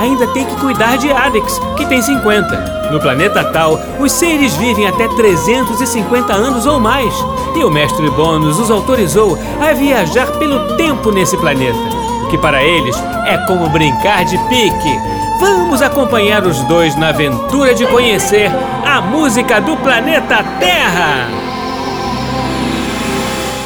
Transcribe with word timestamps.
ainda 0.00 0.26
tem 0.28 0.46
que 0.46 0.56
cuidar 0.56 0.96
de 0.96 1.12
Adix, 1.12 1.60
que 1.76 1.84
tem 1.86 2.00
50. 2.00 2.88
No 2.90 2.98
planeta 2.98 3.44
Tal, 3.44 3.78
os 4.00 4.10
seres 4.10 4.56
vivem 4.56 4.86
até 4.86 5.06
350 5.08 6.32
anos 6.32 6.66
ou 6.66 6.80
mais. 6.80 7.14
E 7.54 7.62
o 7.62 7.70
mestre 7.70 8.08
Bônus 8.10 8.58
os 8.58 8.70
autorizou 8.70 9.38
a 9.60 9.72
viajar 9.74 10.26
pelo 10.38 10.76
tempo 10.76 11.12
nesse 11.12 11.36
planeta, 11.36 11.78
o 12.24 12.28
que 12.28 12.38
para 12.38 12.62
eles 12.62 12.96
é 13.26 13.36
como 13.46 13.68
brincar 13.68 14.24
de 14.24 14.38
pique. 14.48 14.98
Vamos 15.38 15.82
acompanhar 15.82 16.44
os 16.44 16.62
dois 16.64 16.96
na 16.96 17.08
aventura 17.08 17.74
de 17.74 17.86
conhecer 17.86 18.50
a 18.84 19.00
música 19.00 19.60
do 19.60 19.76
planeta 19.76 20.42
Terra! 20.58 21.28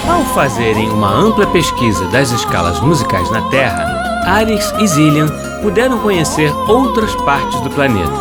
Ao 0.08 0.22
fazerem 0.34 0.90
uma 0.90 1.10
ampla 1.10 1.46
pesquisa 1.46 2.04
das 2.08 2.30
escalas 2.30 2.78
musicais 2.80 3.30
na 3.30 3.40
Terra, 3.48 3.86
Arix 4.26 4.72
e 4.78 4.86
Zillian 4.86 5.26
puderam 5.64 5.98
conhecer 5.98 6.54
outras 6.68 7.14
partes 7.24 7.58
do 7.62 7.70
planeta. 7.70 8.12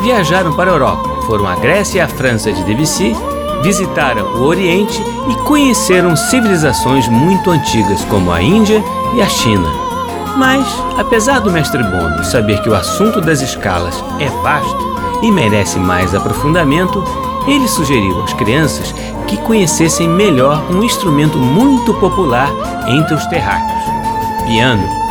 Viajaram 0.00 0.54
para 0.54 0.70
a 0.70 0.74
Europa, 0.74 1.06
foram 1.26 1.46
à 1.46 1.54
Grécia 1.54 1.98
e 1.98 2.00
à 2.00 2.08
França 2.08 2.50
de 2.50 2.64
Debussy, 2.64 3.14
visitaram 3.62 4.24
o 4.36 4.44
Oriente 4.44 4.98
e 5.28 5.34
conheceram 5.44 6.16
civilizações 6.16 7.06
muito 7.06 7.50
antigas 7.50 8.02
como 8.06 8.32
a 8.32 8.40
Índia 8.40 8.82
e 9.14 9.20
a 9.20 9.28
China. 9.28 9.68
Mas, 10.38 10.66
apesar 10.96 11.40
do 11.40 11.52
mestre 11.52 11.82
Bono 11.82 12.24
saber 12.24 12.62
que 12.62 12.70
o 12.70 12.74
assunto 12.74 13.20
das 13.20 13.42
escalas 13.42 14.02
é 14.18 14.30
vasto 14.42 15.20
e 15.22 15.30
merece 15.30 15.78
mais 15.78 16.14
aprofundamento, 16.14 17.04
ele 17.46 17.68
sugeriu 17.68 18.22
às 18.22 18.32
crianças 18.32 18.94
que 19.26 19.36
conhecessem 19.36 20.08
melhor 20.08 20.64
um 20.70 20.82
instrumento 20.82 21.36
muito 21.36 21.92
popular 21.94 22.48
entre 22.86 23.12
os 23.12 23.26
terráqueos: 23.26 23.82
piano. 24.46 25.07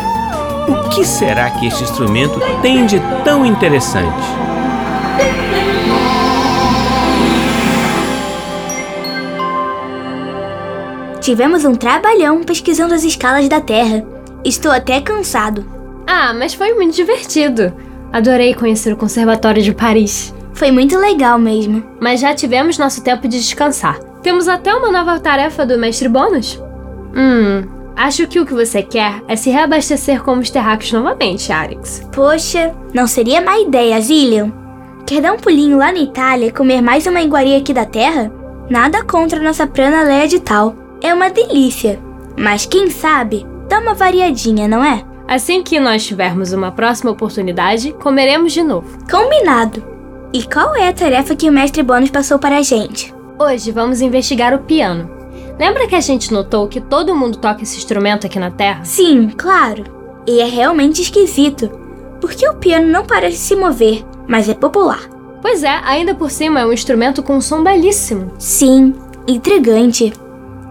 O 0.67 0.89
que 0.89 1.05
será 1.05 1.49
que 1.51 1.65
este 1.65 1.83
instrumento 1.83 2.39
tem 2.61 2.85
de 2.85 2.99
tão 3.23 3.45
interessante? 3.45 4.23
Tivemos 11.21 11.65
um 11.65 11.75
trabalhão 11.75 12.43
pesquisando 12.43 12.93
as 12.93 13.03
escalas 13.03 13.47
da 13.47 13.61
Terra. 13.61 14.03
Estou 14.43 14.71
até 14.71 14.99
cansado. 15.01 15.65
Ah, 16.05 16.33
mas 16.33 16.53
foi 16.53 16.73
muito 16.73 16.95
divertido. 16.95 17.73
Adorei 18.11 18.53
conhecer 18.53 18.93
o 18.93 18.97
Conservatório 18.97 19.61
de 19.61 19.73
Paris. 19.73 20.33
Foi 20.53 20.71
muito 20.71 20.97
legal 20.97 21.37
mesmo. 21.37 21.83
Mas 21.99 22.19
já 22.19 22.33
tivemos 22.33 22.77
nosso 22.77 23.03
tempo 23.03 23.27
de 23.27 23.37
descansar. 23.39 23.99
Temos 24.21 24.47
até 24.47 24.73
uma 24.73 24.91
nova 24.91 25.19
tarefa 25.19 25.65
do 25.65 25.77
Mestre 25.77 26.09
Bônus. 26.09 26.61
Hum, 27.15 27.76
acho 27.97 28.27
que 28.27 28.39
o 28.39 28.45
que 28.45 28.53
você 28.53 28.83
quer 28.83 29.21
é 29.27 29.35
se 29.35 29.49
reabastecer 29.49 30.23
como 30.23 30.41
os 30.41 30.49
terráqueos 30.49 30.93
novamente, 30.93 31.51
Arix. 31.51 32.07
Poxa, 32.13 32.73
não 32.93 33.07
seria 33.07 33.41
má 33.41 33.59
ideia, 33.59 33.99
Zillian. 33.99 34.53
Quer 35.05 35.21
dar 35.21 35.33
um 35.33 35.37
pulinho 35.37 35.77
lá 35.77 35.91
na 35.91 35.99
Itália 35.99 36.47
e 36.47 36.51
comer 36.51 36.81
mais 36.81 37.07
uma 37.07 37.21
iguaria 37.21 37.57
aqui 37.57 37.73
da 37.73 37.85
Terra? 37.85 38.31
Nada 38.69 39.03
contra 39.03 39.41
nossa 39.41 39.65
prana 39.65 40.03
leia 40.03 40.27
de 40.27 40.39
tal. 40.39 40.75
É 41.01 41.13
uma 41.13 41.29
delícia. 41.29 41.99
Mas 42.37 42.65
quem 42.65 42.89
sabe, 42.89 43.45
dá 43.67 43.79
uma 43.79 43.93
variadinha, 43.93 44.67
não 44.67 44.83
é? 44.83 45.03
Assim 45.27 45.63
que 45.63 45.79
nós 45.79 46.05
tivermos 46.05 46.53
uma 46.53 46.71
próxima 46.71 47.11
oportunidade, 47.11 47.93
comeremos 47.93 48.53
de 48.53 48.63
novo. 48.63 48.97
Combinado. 49.09 49.83
E 50.31 50.43
qual 50.43 50.75
é 50.75 50.87
a 50.87 50.93
tarefa 50.93 51.35
que 51.35 51.49
o 51.49 51.53
mestre 51.53 51.81
Bônus 51.81 52.11
passou 52.11 52.37
para 52.37 52.57
a 52.57 52.61
gente? 52.61 53.13
Hoje 53.39 53.71
vamos 53.71 54.01
investigar 54.01 54.53
o 54.53 54.59
piano. 54.59 55.16
Lembra 55.59 55.87
que 55.87 55.95
a 55.95 56.01
gente 56.01 56.31
notou 56.31 56.67
que 56.67 56.79
todo 56.79 57.15
mundo 57.15 57.37
toca 57.37 57.63
esse 57.63 57.77
instrumento 57.77 58.27
aqui 58.27 58.39
na 58.39 58.51
Terra? 58.51 58.85
Sim, 58.85 59.29
claro. 59.29 59.83
E 60.25 60.39
é 60.39 60.45
realmente 60.45 61.01
esquisito. 61.01 61.69
Porque 62.21 62.47
o 62.47 62.55
piano 62.55 62.87
não 62.87 63.05
parece 63.05 63.37
se 63.37 63.55
mover, 63.55 64.03
mas 64.27 64.47
é 64.47 64.53
popular. 64.53 65.09
Pois 65.41 65.63
é, 65.63 65.81
ainda 65.83 66.13
por 66.13 66.29
cima 66.29 66.59
é 66.59 66.65
um 66.65 66.73
instrumento 66.73 67.23
com 67.23 67.37
um 67.37 67.41
som 67.41 67.63
belíssimo. 67.63 68.31
Sim, 68.37 68.93
intrigante. 69.27 70.13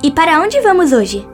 E 0.02 0.10
para 0.10 0.41
onde 0.41 0.60
vamos 0.60 0.92
hoje? 0.92 1.26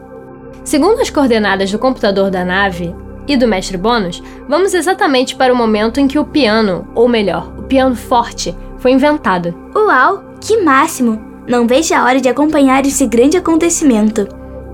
Segundo 0.64 1.00
as 1.00 1.10
coordenadas 1.10 1.70
do 1.70 1.78
computador 1.78 2.30
da 2.30 2.44
nave 2.44 2.94
e 3.26 3.36
do 3.36 3.48
mestre 3.48 3.76
Bônus, 3.76 4.22
vamos 4.48 4.74
exatamente 4.74 5.34
para 5.34 5.52
o 5.52 5.56
momento 5.56 5.98
em 5.98 6.06
que 6.06 6.18
o 6.18 6.24
piano, 6.24 6.88
ou 6.94 7.08
melhor, 7.08 7.52
o 7.58 7.62
piano 7.62 7.96
forte, 7.96 8.56
foi 8.78 8.92
inventado. 8.92 9.54
Uau, 9.74 10.22
que 10.40 10.62
máximo! 10.62 11.31
Não 11.46 11.66
vejo 11.66 11.94
a 11.94 12.04
hora 12.04 12.20
de 12.20 12.28
acompanhar 12.28 12.84
esse 12.86 13.06
grande 13.06 13.36
acontecimento. 13.36 14.28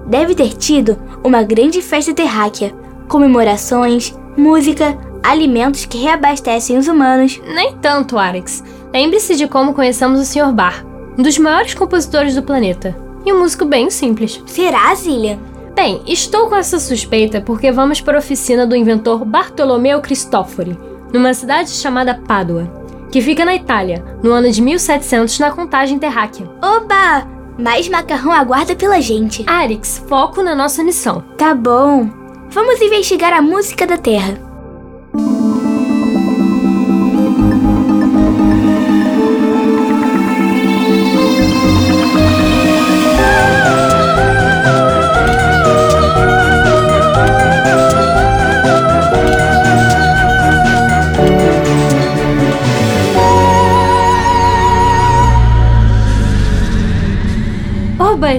Deve 0.06 0.34
ter 0.34 0.54
tido 0.54 0.98
uma 1.24 1.42
grande 1.42 1.80
festa 1.80 2.14
terráquea, 2.14 2.74
comemorações, 3.08 4.14
música, 4.36 4.96
alimentos 5.22 5.84
que 5.84 5.98
reabastecem 5.98 6.76
os 6.76 6.88
humanos. 6.88 7.40
Nem 7.46 7.74
tanto, 7.76 8.18
Arix. 8.18 8.62
Lembre-se 8.92 9.36
de 9.36 9.48
como 9.48 9.74
conhecemos 9.74 10.20
o 10.20 10.24
Sr. 10.24 10.52
Bar, 10.52 10.84
um 11.16 11.22
dos 11.22 11.38
maiores 11.38 11.74
compositores 11.74 12.34
do 12.34 12.42
planeta. 12.42 12.96
E 13.24 13.32
um 13.32 13.40
músico 13.40 13.64
bem 13.64 13.90
simples. 13.90 14.40
Será, 14.46 14.94
Zillian? 14.94 15.38
Bem, 15.74 16.02
estou 16.06 16.48
com 16.48 16.56
essa 16.56 16.78
suspeita 16.78 17.40
porque 17.40 17.70
vamos 17.70 18.00
para 18.00 18.16
a 18.16 18.20
oficina 18.20 18.66
do 18.66 18.74
inventor 18.74 19.24
Bartolomeu 19.24 20.00
Cristofori, 20.00 20.78
numa 21.12 21.34
cidade 21.34 21.70
chamada 21.70 22.20
Pádua, 22.26 22.77
que 23.10 23.20
fica 23.20 23.44
na 23.44 23.54
Itália, 23.54 24.04
no 24.22 24.32
ano 24.32 24.50
de 24.50 24.60
1700 24.62 25.38
na 25.38 25.50
contagem 25.50 25.98
terráquea. 25.98 26.48
Oba! 26.62 27.26
Mais 27.58 27.88
macarrão 27.88 28.32
aguarda 28.32 28.76
pela 28.76 29.00
gente. 29.00 29.44
Arix, 29.46 30.02
foco 30.08 30.42
na 30.42 30.54
nossa 30.54 30.84
missão. 30.84 31.22
Tá 31.36 31.54
bom. 31.54 32.08
Vamos 32.50 32.80
investigar 32.80 33.32
a 33.32 33.42
música 33.42 33.86
da 33.86 33.98
Terra. 33.98 34.47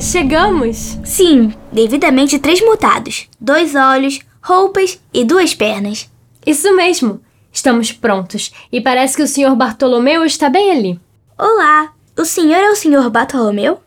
Chegamos! 0.01 0.97
Sim, 1.03 1.53
devidamente 1.73 2.39
transmutados. 2.39 3.27
Dois 3.39 3.75
olhos, 3.75 4.19
roupas 4.41 4.99
e 5.13 5.25
duas 5.25 5.53
pernas. 5.53 6.09
Isso 6.45 6.73
mesmo! 6.75 7.21
Estamos 7.51 7.91
prontos 7.91 8.51
e 8.71 8.79
parece 8.79 9.17
que 9.17 9.23
o 9.23 9.27
Sr. 9.27 9.55
Bartolomeu 9.55 10.23
está 10.23 10.49
bem 10.49 10.71
ali. 10.71 10.99
Olá, 11.37 11.91
o 12.17 12.23
senhor 12.23 12.59
é 12.59 12.71
o 12.71 12.75
senhor 12.75 13.09
Bartolomeu? 13.09 13.79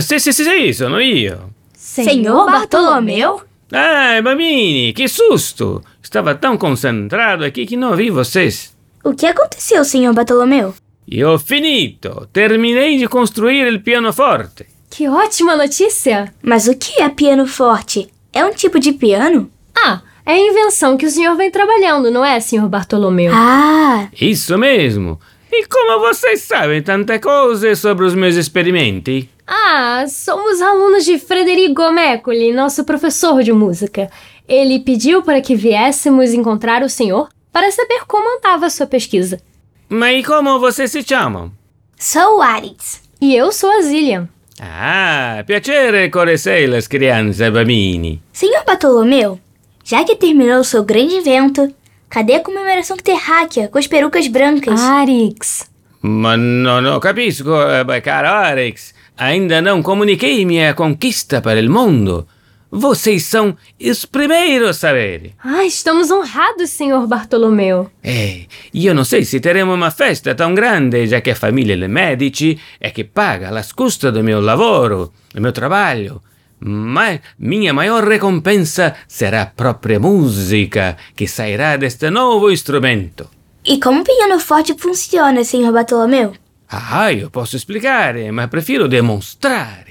Sì, 0.00 0.20
sì, 0.20 0.32
sì, 0.32 0.44
sì, 0.44 0.72
sono 0.72 1.00
io. 1.00 1.50
Senhor 1.74 2.46
Bartolomeu? 2.46 3.42
Ah, 3.72 4.20
bambini, 4.22 4.92
que 4.92 5.08
susto! 5.08 5.82
Estava 6.00 6.36
tão 6.36 6.56
concentrado 6.56 7.44
aqui 7.44 7.66
que 7.66 7.76
não 7.76 7.96
vi 7.96 8.10
vocês. 8.10 8.76
O 9.02 9.14
que 9.14 9.26
aconteceu, 9.26 9.84
senhor 9.84 10.14
Bartolomeu? 10.14 10.74
E 11.08 11.24
ho 11.24 11.38
finito! 11.38 12.28
Terminei 12.32 12.98
de 12.98 13.08
construir 13.08 13.66
il 13.66 13.80
pianoforte. 13.80 14.75
Que 14.90 15.08
ótima 15.08 15.56
notícia! 15.56 16.32
Mas 16.42 16.66
o 16.68 16.74
que 16.76 17.00
é 17.02 17.08
piano 17.08 17.46
forte? 17.46 18.08
É 18.32 18.44
um 18.44 18.52
tipo 18.52 18.78
de 18.78 18.92
piano? 18.92 19.50
Ah, 19.76 20.00
é 20.24 20.32
a 20.32 20.38
invenção 20.38 20.96
que 20.96 21.06
o 21.06 21.10
senhor 21.10 21.36
vem 21.36 21.50
trabalhando, 21.50 22.10
não 22.10 22.24
é, 22.24 22.38
Sr. 22.40 22.68
Bartolomeu? 22.68 23.32
Ah, 23.34 24.08
Isso 24.20 24.56
mesmo. 24.56 25.20
E 25.52 25.66
como 25.66 26.00
vocês 26.00 26.42
sabem 26.42 26.82
tanta 26.82 27.18
coisa 27.18 27.74
sobre 27.74 28.04
os 28.04 28.14
meus 28.14 28.34
experimentos? 28.34 29.24
Ah, 29.46 30.04
somos 30.08 30.60
alunos 30.60 31.04
de 31.04 31.18
Frederico 31.18 31.90
Mecoli, 31.92 32.52
nosso 32.52 32.84
professor 32.84 33.42
de 33.42 33.52
música. 33.52 34.10
Ele 34.48 34.80
pediu 34.80 35.22
para 35.22 35.40
que 35.40 35.54
viéssemos 35.54 36.32
encontrar 36.32 36.82
o 36.82 36.88
senhor 36.88 37.28
para 37.52 37.70
saber 37.70 38.04
como 38.06 38.38
andava 38.38 38.66
a 38.66 38.70
sua 38.70 38.86
pesquisa. 38.86 39.40
Ma 39.88 40.12
e 40.12 40.24
como 40.24 40.58
vocês 40.58 40.90
se 40.90 41.02
chamam? 41.02 41.52
sou 41.98 42.38
o 42.38 42.42
Aritz. 42.42 43.00
E 43.20 43.34
eu 43.34 43.50
sou 43.52 43.70
a 43.70 43.80
Zillian. 43.82 44.28
Ah, 44.60 45.42
piacere 45.46 46.10
conhecer 46.10 46.68
crianças 46.88 47.50
bambini. 47.50 48.22
Senhor 48.32 48.64
Bartolomeu, 48.64 49.38
já 49.84 50.04
que 50.04 50.16
terminou 50.16 50.60
o 50.60 50.64
seu 50.64 50.82
grande 50.82 51.16
invento, 51.16 51.72
cadê 52.08 52.34
a 52.34 52.40
comemoração 52.40 52.96
terráquea 52.96 53.68
com 53.68 53.78
as 53.78 53.86
perucas 53.86 54.28
brancas? 54.28 54.80
Arix. 54.80 55.68
Ma 56.02 56.36
non 56.36 56.86
ho 56.86 57.00
capisco, 57.00 57.50
eh, 57.50 58.00
caro 58.00 58.28
Alex. 58.28 58.94
Ainda 59.18 59.60
não 59.60 59.82
comuniquei 59.82 60.44
minha 60.44 60.74
conquista 60.74 61.40
para 61.40 61.60
o 61.60 61.70
mundo. 61.70 62.26
Vocês 62.70 63.24
são 63.24 63.56
os 63.80 64.04
primeiros 64.04 64.70
a 64.70 64.72
saber. 64.74 65.32
Ah, 65.42 65.64
estamos 65.64 66.10
honrados, 66.10 66.70
senhor 66.70 67.06
Bartolomeu. 67.06 67.90
É, 68.02 68.46
eu 68.74 68.94
não 68.94 69.04
sei 69.04 69.24
se 69.24 69.40
teremos 69.40 69.74
uma 69.74 69.90
festa 69.90 70.34
tão 70.34 70.54
grande, 70.54 71.06
já 71.06 71.20
que 71.20 71.30
a 71.30 71.36
família 71.36 71.76
de 71.76 71.88
Medici 71.88 72.58
é 72.80 72.90
que 72.90 73.04
paga 73.04 73.56
as 73.56 73.72
custas 73.72 74.12
do 74.12 74.22
meu 74.22 74.40
lavoro, 74.40 75.12
do 75.32 75.40
meu 75.40 75.52
trabalho. 75.52 76.20
Mas 76.58 77.20
minha 77.38 77.72
maior 77.72 78.02
recompensa 78.06 78.94
será 79.06 79.42
a 79.42 79.46
própria 79.46 80.00
música 80.00 80.96
que 81.14 81.28
sairá 81.28 81.76
deste 81.76 82.10
novo 82.10 82.50
instrumento. 82.50 83.28
E 83.64 83.78
como 83.78 84.00
o 84.00 84.04
piano 84.04 84.38
forte 84.40 84.74
funciona, 84.78 85.44
senhor 85.44 85.72
Bartolomeu? 85.72 86.34
Ah, 86.68 87.12
eu 87.12 87.30
posso 87.30 87.56
explicar, 87.56 88.14
mas 88.32 88.50
prefiro 88.50 88.88
demonstrar. 88.88 89.85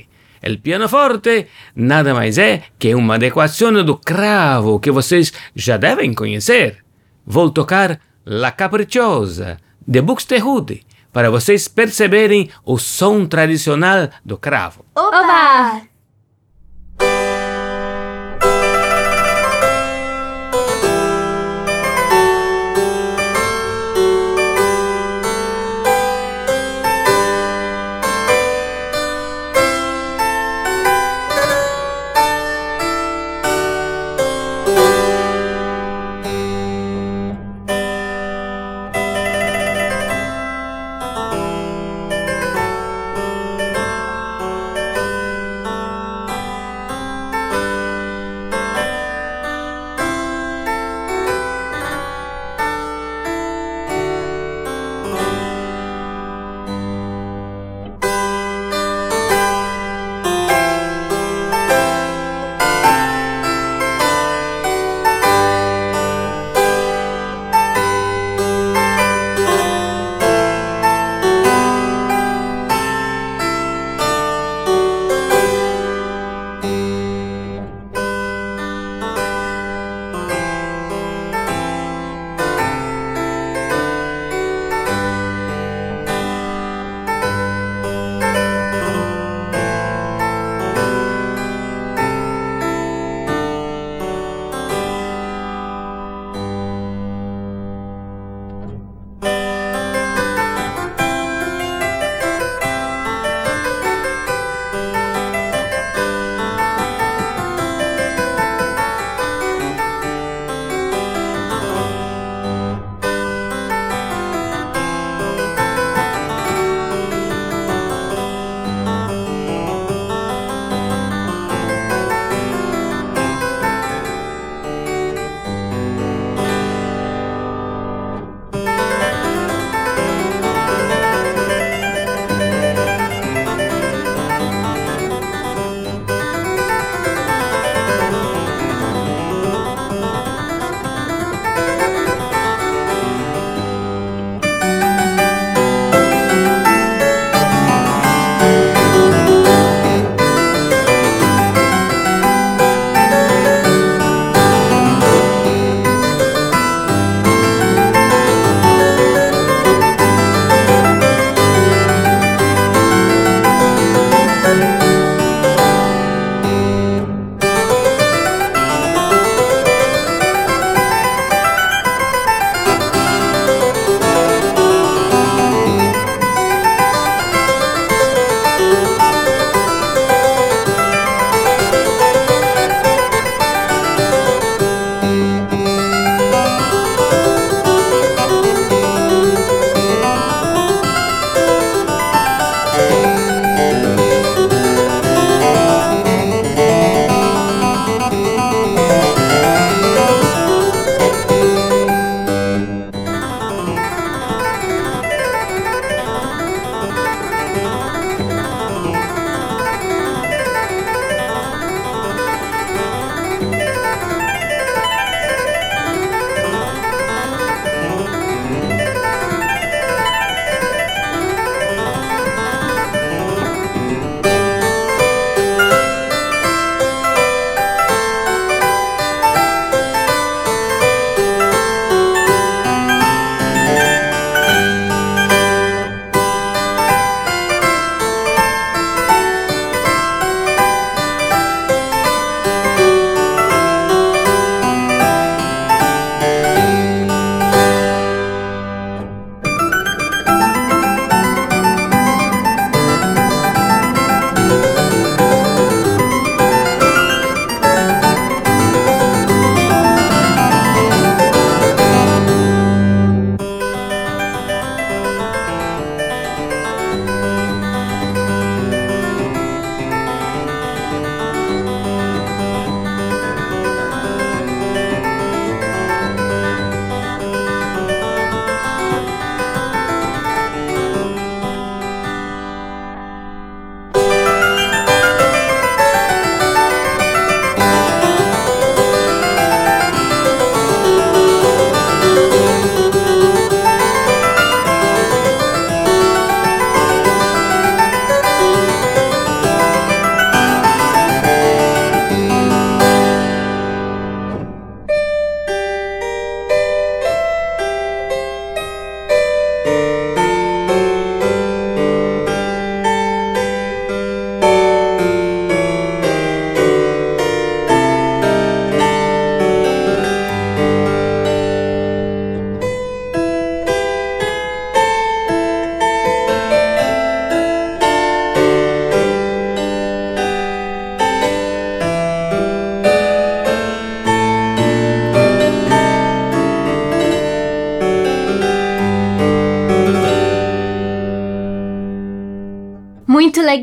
O 0.47 0.59
pianoforte 0.59 1.47
nada 1.75 2.13
mais 2.13 2.37
é 2.37 2.63
que 2.77 2.93
uma 2.93 3.15
adequação 3.15 3.83
do 3.83 3.97
cravo 3.97 4.79
que 4.79 4.91
vocês 4.91 5.33
já 5.55 5.75
devem 5.75 6.13
conhecer. 6.13 6.83
Vou 7.25 7.49
tocar 7.49 7.99
La 8.23 8.51
Capricciosa, 8.51 9.57
de 9.87 10.01
Buxtehude, 10.01 10.85
para 11.11 11.31
vocês 11.31 11.67
perceberem 11.67 12.49
o 12.63 12.77
som 12.77 13.25
tradicional 13.25 14.09
do 14.23 14.37
cravo. 14.37 14.85
Oba! 14.95 15.94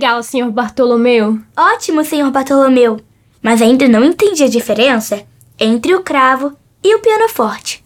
Legal, 0.02 0.20
senhor 0.20 0.50
Bartolomeu. 0.50 1.38
Ótimo, 1.56 2.04
senhor 2.04 2.28
Bartolomeu. 2.32 2.98
Mas 3.40 3.62
ainda 3.62 3.86
não 3.86 4.02
entendi 4.02 4.42
a 4.42 4.48
diferença 4.48 5.24
entre 5.60 5.94
o 5.94 6.02
cravo 6.02 6.56
e 6.82 6.92
o 6.96 6.98
pianoforte. 6.98 7.81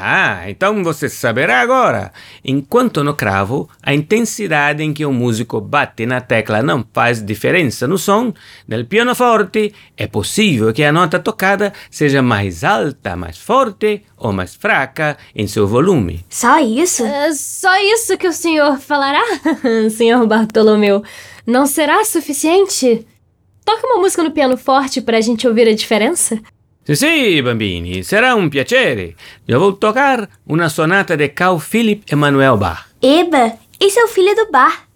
Ah, 0.00 0.48
então 0.48 0.82
você 0.82 1.08
saberá 1.08 1.60
agora. 1.60 2.12
Enquanto 2.44 3.02
no 3.02 3.14
cravo, 3.14 3.68
a 3.82 3.92
intensidade 3.92 4.82
em 4.82 4.92
que 4.92 5.04
o 5.04 5.12
músico 5.12 5.60
bate 5.60 6.06
na 6.06 6.20
tecla 6.20 6.62
não 6.62 6.84
faz 6.92 7.24
diferença 7.24 7.86
no 7.86 7.98
som, 7.98 8.32
nel 8.66 8.84
pianoforte 8.84 9.74
é 9.96 10.06
possível 10.06 10.72
que 10.72 10.84
a 10.84 10.92
nota 10.92 11.18
tocada 11.18 11.72
seja 11.90 12.22
mais 12.22 12.64
alta, 12.64 13.16
mais 13.16 13.38
forte 13.38 14.02
ou 14.16 14.32
mais 14.32 14.54
fraca 14.54 15.16
em 15.34 15.46
seu 15.46 15.66
volume. 15.66 16.24
Só 16.28 16.58
isso? 16.60 17.04
É 17.04 17.32
só 17.32 17.76
isso 17.80 18.16
que 18.16 18.28
o 18.28 18.32
senhor 18.32 18.78
falará, 18.78 19.22
senhor 19.90 20.26
Bartolomeu. 20.26 21.02
Não 21.46 21.66
será 21.66 22.04
suficiente? 22.04 23.06
Toca 23.64 23.86
uma 23.86 24.00
música 24.00 24.22
no 24.22 24.30
piano 24.30 24.56
forte 24.56 25.00
para 25.00 25.18
a 25.18 25.20
gente 25.20 25.46
ouvir 25.46 25.68
a 25.68 25.74
diferença? 25.74 26.40
Sì, 26.88 26.94
sì, 26.94 27.42
bambini, 27.42 28.02
sarà 28.02 28.32
un 28.32 28.48
piacere. 28.48 29.14
Eu 29.44 29.58
vou 29.58 29.74
tocar 29.74 30.26
una 30.44 30.70
sonata 30.70 31.16
de 31.16 31.34
Carl 31.34 31.60
Philipp 31.60 32.10
Emanuel 32.10 32.56
Bach. 32.56 32.86
Eba, 33.02 33.58
esse 33.78 34.00
é 34.00 34.04
o 34.04 34.08
filho 34.08 34.34
do 34.34 34.50
bar. 34.50 34.87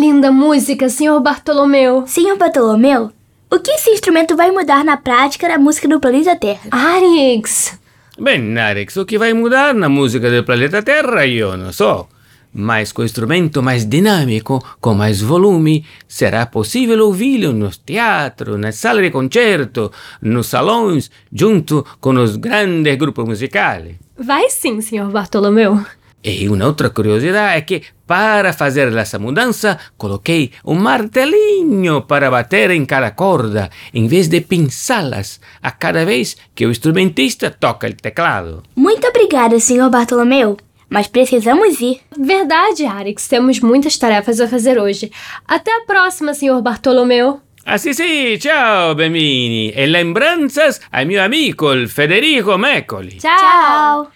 Linda 0.00 0.32
música, 0.32 0.88
senhor 0.88 1.20
Bartolomeu. 1.20 2.06
Senhor 2.06 2.34
Bartolomeu, 2.38 3.10
o 3.50 3.58
que 3.58 3.72
esse 3.72 3.90
instrumento 3.90 4.34
vai 4.34 4.50
mudar 4.50 4.82
na 4.82 4.96
prática 4.96 5.46
da 5.46 5.58
música 5.58 5.86
do 5.86 6.00
planeta 6.00 6.34
Terra? 6.34 6.70
Arix! 6.70 7.78
Bem, 8.18 8.56
Arix, 8.58 8.96
o 8.96 9.04
que 9.04 9.18
vai 9.18 9.34
mudar 9.34 9.74
na 9.74 9.90
música 9.90 10.30
do 10.30 10.42
planeta 10.42 10.82
Terra 10.82 11.26
eu 11.26 11.54
não 11.54 11.70
sou. 11.70 12.08
Mas 12.50 12.92
com 12.92 13.02
o 13.02 13.04
instrumento 13.04 13.62
mais 13.62 13.84
dinâmico, 13.84 14.64
com 14.80 14.94
mais 14.94 15.20
volume, 15.20 15.84
será 16.08 16.46
possível 16.46 17.04
ouvi-lo 17.04 17.52
nos 17.52 17.76
teatros, 17.76 18.58
nas 18.58 18.76
salas 18.76 19.02
de 19.02 19.10
concerto, 19.10 19.92
nos 20.22 20.46
salões, 20.46 21.10
junto 21.30 21.84
com 22.00 22.14
os 22.14 22.36
grandes 22.36 22.96
grupos 22.96 23.26
musicais. 23.26 23.96
Vai 24.16 24.48
sim, 24.48 24.80
senhor 24.80 25.10
Bartolomeu. 25.10 25.78
E 26.22 26.48
uma 26.48 26.66
outra 26.66 26.90
curiosidade 26.90 27.56
é 27.56 27.60
que, 27.62 27.82
para 28.06 28.52
fazer 28.52 28.94
essa 28.94 29.18
mudança, 29.18 29.78
coloquei 29.96 30.52
um 30.64 30.74
martelinho 30.74 32.02
para 32.02 32.30
bater 32.30 32.70
em 32.70 32.84
cada 32.84 33.10
corda, 33.10 33.70
em 33.94 34.06
vez 34.06 34.28
de 34.28 34.40
pinçá-las 34.42 35.40
a 35.62 35.70
cada 35.70 36.04
vez 36.04 36.36
que 36.54 36.66
o 36.66 36.70
instrumentista 36.70 37.50
toca 37.50 37.88
o 37.88 37.94
teclado. 37.94 38.62
Muito 38.76 39.06
obrigada, 39.06 39.58
Senhor 39.58 39.88
Bartolomeu, 39.88 40.58
mas 40.90 41.06
precisamos 41.06 41.80
ir. 41.80 42.00
Verdade, 42.18 42.84
Arix. 42.84 43.26
Temos 43.26 43.60
muitas 43.60 43.96
tarefas 43.96 44.40
a 44.40 44.48
fazer 44.48 44.78
hoje. 44.78 45.10
Até 45.48 45.74
a 45.74 45.86
próxima, 45.86 46.34
senhor 46.34 46.60
Bartolomeu. 46.60 47.40
Ah 47.62 47.76
sì 47.76 47.92
sì, 47.92 48.38
ciao 48.40 48.94
bambini 48.94 49.70
e 49.70 49.86
lembranzas 49.86 50.80
al 50.92 51.04
mio 51.04 51.22
amico 51.22 51.72
il 51.72 51.88
Federico 51.88 52.56
Meccoli. 52.56 53.18
Tchau! 53.18 54.10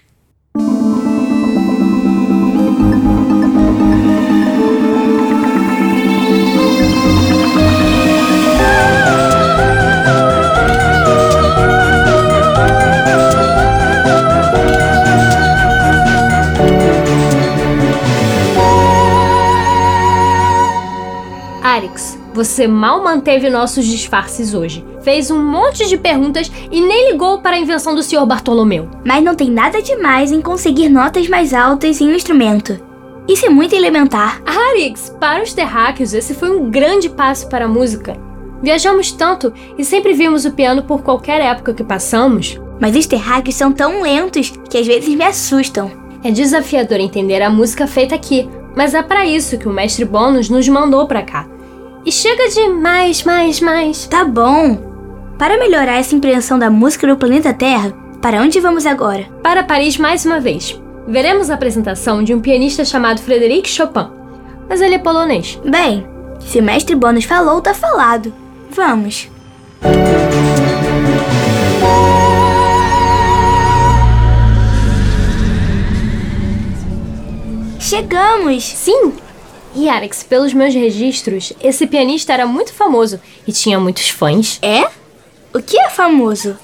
Arix, 21.85 22.18
você 22.33 22.66
mal 22.66 23.05
manteve 23.05 23.51
nossos 23.51 23.85
disfarces 23.85 24.55
hoje. 24.55 24.85
Fez 25.03 25.31
um 25.31 25.42
monte 25.42 25.87
de 25.87 25.99
perguntas 25.99 26.51
e 26.70 26.81
nem 26.81 27.12
ligou 27.12 27.38
para 27.40 27.57
a 27.57 27.59
invenção 27.59 27.94
do 27.94 28.03
Sr. 28.03 28.25
Bartolomeu. 28.25 28.88
Mas 29.05 29.23
não 29.23 29.35
tem 29.35 29.51
nada 29.51 29.83
demais 29.83 30.33
em 30.33 30.40
conseguir 30.40 30.88
notas 30.88 31.29
mais 31.29 31.53
altas 31.53 32.01
em 32.01 32.09
um 32.09 32.14
instrumento. 32.14 32.81
Isso 33.29 33.47
é 33.47 33.51
muito 33.51 33.75
elementar. 33.75 34.42
Arix, 34.47 35.14
para 35.20 35.42
os 35.42 35.53
terráqueos, 35.53 36.14
esse 36.14 36.35
foi 36.35 36.51
um 36.51 36.70
grande 36.70 37.11
passo 37.11 37.49
para 37.49 37.66
a 37.66 37.68
música. 37.68 38.16
Viajamos 38.62 39.12
tanto 39.12 39.53
e 39.77 39.85
sempre 39.85 40.14
vimos 40.14 40.47
o 40.47 40.53
piano 40.53 40.83
por 40.85 41.03
qualquer 41.03 41.40
época 41.42 41.75
que 41.75 41.85
passamos. 41.85 42.59
Mas 42.81 42.97
os 42.97 43.07
terráqueos 43.07 43.57
são 43.57 43.70
tão 43.70 44.03
lentos 44.03 44.53
que 44.70 44.79
às 44.79 44.87
vezes 44.87 45.14
me 45.14 45.25
assustam. 45.25 45.90
É 46.23 46.31
desafiador 46.31 46.99
entender 46.99 47.42
a 47.42 47.51
música 47.51 47.87
feita 47.87 48.14
aqui, 48.14 48.49
mas 48.75 48.94
é 48.94 49.03
para 49.03 49.27
isso 49.27 49.59
que 49.59 49.68
o 49.68 49.73
mestre 49.73 50.05
Bônus 50.07 50.49
nos 50.49 50.66
mandou 50.68 51.07
para 51.07 51.23
cá. 51.23 51.54
E 52.05 52.12
chega 52.12 52.51
de 52.51 52.69
mais, 52.69 53.23
mais, 53.23 53.61
mais. 53.61 54.07
Tá 54.07 54.27
bom. 54.27 54.77
Para 55.38 55.57
melhorar 55.57 55.99
essa 55.99 56.14
impressão 56.14 56.59
da 56.59 56.69
música 56.69 57.07
do 57.07 57.17
planeta 57.17 57.55
Terra, 57.55 57.93
para 58.21 58.43
onde 58.43 58.61
vamos 58.61 58.85
agora? 58.85 59.25
Para 59.43 59.64
Paris 59.64 59.97
mais 59.97 60.27
uma 60.27 60.38
vez. 60.38 60.79
Veremos 61.09 61.49
a 61.49 61.55
apresentação 61.55 62.23
de 62.23 62.35
um 62.35 62.40
pianista 62.40 62.85
chamado 62.85 63.23
Frédéric 63.23 63.69
Chopin. 63.69 64.11
Mas 64.69 64.83
ele 64.83 64.97
é 64.97 64.99
polonês. 64.99 65.59
Bem, 65.64 66.07
se 66.40 66.61
o 66.61 66.62
mestre 66.62 66.95
Bônus 66.95 67.25
falou, 67.25 67.62
tá 67.62 67.73
falado. 67.73 68.33
Vamos. 68.71 69.31
Chegamos! 77.81 78.62
Sim! 78.62 79.23
E 79.74 79.88
Alex, 79.88 80.22
pelos 80.22 80.54
meus 80.54 80.72
registros, 80.72 81.52
esse 81.60 81.87
pianista 81.87 82.32
era 82.32 82.46
muito 82.46 82.72
famoso 82.72 83.20
e 83.46 83.52
tinha 83.52 83.80
muitos 83.80 84.08
fãs. 84.08 84.58
É? 84.62 84.88
O 85.52 85.60
que 85.60 85.78
é 85.78 85.90
famoso? 85.90 86.56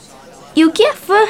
E 0.54 0.64
o 0.64 0.70
que 0.70 0.84
é 0.84 0.94
fã? 0.94 1.20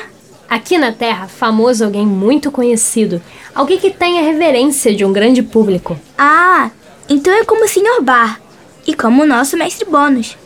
Aqui 0.49 0.77
na 0.77 0.93
Terra, 0.93 1.29
famoso 1.29 1.83
é 1.83 1.87
alguém 1.87 2.05
muito 2.05 2.51
conhecido, 2.51 3.23
alguém 3.55 3.79
que 3.79 3.91
tem 3.91 4.19
a 4.19 4.23
reverência 4.23 4.95
de 4.95 5.05
um 5.05 5.13
grande 5.13 5.43
público. 5.43 5.97
Ah, 6.19 6.71
então 7.09 7.33
é 7.33 7.45
como 7.45 7.65
o 7.65 7.69
Sr. 7.69 8.03
Bar 8.03 8.41
e 8.87 8.95
como 8.95 9.23
o 9.23 9.27
nosso 9.27 9.57
mestre 9.57 9.89
Bônus. 9.89 10.37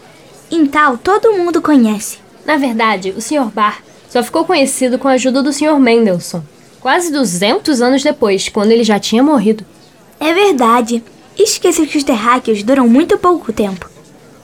Em 0.50 0.66
tal, 0.66 0.98
todo 0.98 1.32
mundo 1.32 1.62
conhece. 1.62 2.18
Na 2.44 2.56
verdade, 2.56 3.14
o 3.16 3.20
Sr. 3.20 3.46
Bar 3.46 3.82
só 4.08 4.22
ficou 4.22 4.44
conhecido 4.44 4.98
com 4.98 5.08
a 5.08 5.12
ajuda 5.12 5.42
do 5.42 5.52
Sr. 5.52 5.80
Mendelssohn, 5.80 6.42
quase 6.80 7.10
200 7.10 7.80
anos 7.80 8.02
depois, 8.02 8.48
quando 8.48 8.70
ele 8.70 8.84
já 8.84 9.00
tinha 9.00 9.22
morrido. 9.22 9.64
É 10.20 10.32
verdade. 10.32 11.02
Esqueça 11.38 11.84
que 11.86 11.98
os 11.98 12.04
terráqueos 12.04 12.62
duram 12.62 12.88
muito 12.88 13.18
pouco 13.18 13.52
tempo. 13.52 13.90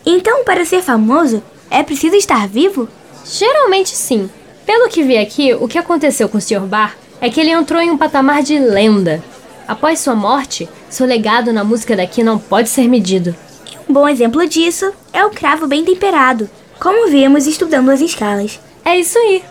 Então, 0.05 0.45
para 0.45 0.65
ser 0.65 0.83
famoso, 0.83 1.43
é 1.71 1.83
preciso 1.83 2.17
estar 2.17 2.49
vivo? 2.49 2.89
Geralmente 3.25 3.91
sim. 3.91 4.29
Pelo 4.67 4.89
que 4.89 5.03
vi 5.03 5.17
aqui, 5.17 5.55
o 5.55 5.69
que 5.69 5.79
aconteceu 5.79 6.29
com 6.29 6.39
o 6.39 6.41
Sr. 6.41 6.61
Bar 6.61 6.97
é 7.21 7.31
que 7.31 7.41
ele 7.41 7.51
entrou 7.51 7.81
em 7.81 7.91
um 7.91 7.99
patamar 7.99 8.43
de 8.43 8.59
lenda. 8.59 9.23
Após 9.69 10.01
sua 10.01 10.15
morte, 10.17 10.69
seu 10.89 11.07
legado 11.07 11.53
na 11.53 11.63
música 11.63 11.97
daqui 11.97 12.25
não 12.25 12.39
pode 12.39 12.69
ser 12.69 12.89
medido. 12.89 13.35
Um 13.89 13.93
bom 13.93 14.09
exemplo 14.09 14.47
disso 14.49 14.93
é 15.13 15.25
o 15.25 15.31
cravo 15.31 15.67
bem 15.67 15.85
temperado, 15.85 16.51
como 16.81 17.09
vimos 17.09 17.47
estudando 17.47 17.91
as 17.91 18.01
escalas. 18.01 18.59
É 18.85 18.99
isso 18.99 19.19
aí. 19.19 19.45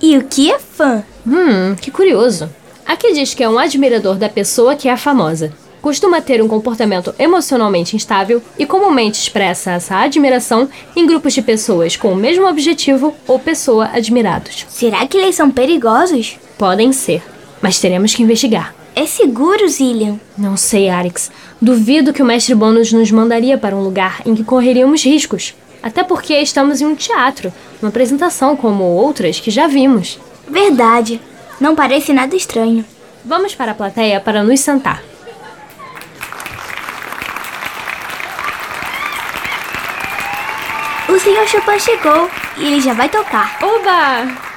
E 0.00 0.16
o 0.16 0.24
que 0.24 0.50
é 0.50 0.58
fã? 0.58 1.02
Hum, 1.26 1.74
que 1.80 1.90
curioso. 1.90 2.48
Aqui 2.84 3.12
diz 3.12 3.34
que 3.34 3.42
é 3.42 3.48
um 3.48 3.58
admirador 3.58 4.16
da 4.16 4.28
pessoa 4.28 4.76
que 4.76 4.88
é 4.88 4.96
famosa. 4.96 5.52
Costuma 5.82 6.20
ter 6.20 6.40
um 6.40 6.46
comportamento 6.46 7.12
emocionalmente 7.18 7.96
instável 7.96 8.40
e 8.56 8.64
comumente 8.64 9.20
expressa 9.20 9.72
essa 9.72 9.96
admiração 9.96 10.68
em 10.94 11.04
grupos 11.04 11.34
de 11.34 11.42
pessoas 11.42 11.96
com 11.96 12.12
o 12.12 12.16
mesmo 12.16 12.46
objetivo 12.46 13.12
ou 13.26 13.36
pessoa 13.36 13.90
admirados. 13.92 14.64
Será 14.68 15.04
que 15.08 15.18
eles 15.18 15.34
são 15.34 15.50
perigosos? 15.50 16.38
Podem 16.56 16.92
ser. 16.92 17.20
Mas 17.60 17.80
teremos 17.80 18.14
que 18.14 18.22
investigar. 18.22 18.72
É 18.94 19.06
seguro, 19.06 19.68
Zillion? 19.68 20.18
Não 20.38 20.56
sei, 20.56 20.88
Arix. 20.88 21.32
Duvido 21.60 22.12
que 22.12 22.22
o 22.22 22.26
mestre 22.26 22.54
Bônus 22.54 22.92
nos 22.92 23.10
mandaria 23.10 23.58
para 23.58 23.74
um 23.74 23.82
lugar 23.82 24.22
em 24.24 24.36
que 24.36 24.44
correríamos 24.44 25.04
riscos. 25.04 25.52
Até 25.82 26.04
porque 26.04 26.34
estamos 26.34 26.80
em 26.80 26.86
um 26.86 26.94
teatro, 26.94 27.52
uma 27.80 27.88
apresentação 27.88 28.54
como 28.54 28.84
outras 28.84 29.40
que 29.40 29.50
já 29.50 29.66
vimos. 29.66 30.20
Verdade. 30.48 31.20
Não 31.60 31.74
parece 31.74 32.12
nada 32.12 32.36
estranho. 32.36 32.84
Vamos 33.24 33.54
para 33.54 33.72
a 33.72 33.74
plateia 33.74 34.20
para 34.20 34.44
nos 34.44 34.60
sentar. 34.60 35.02
Sr. 41.22 41.46
Chopin 41.46 41.78
chegou 41.78 42.28
e 42.56 42.66
ele 42.66 42.80
já 42.80 42.94
vai 42.94 43.08
tocar. 43.08 43.56
Oba! 43.62 44.51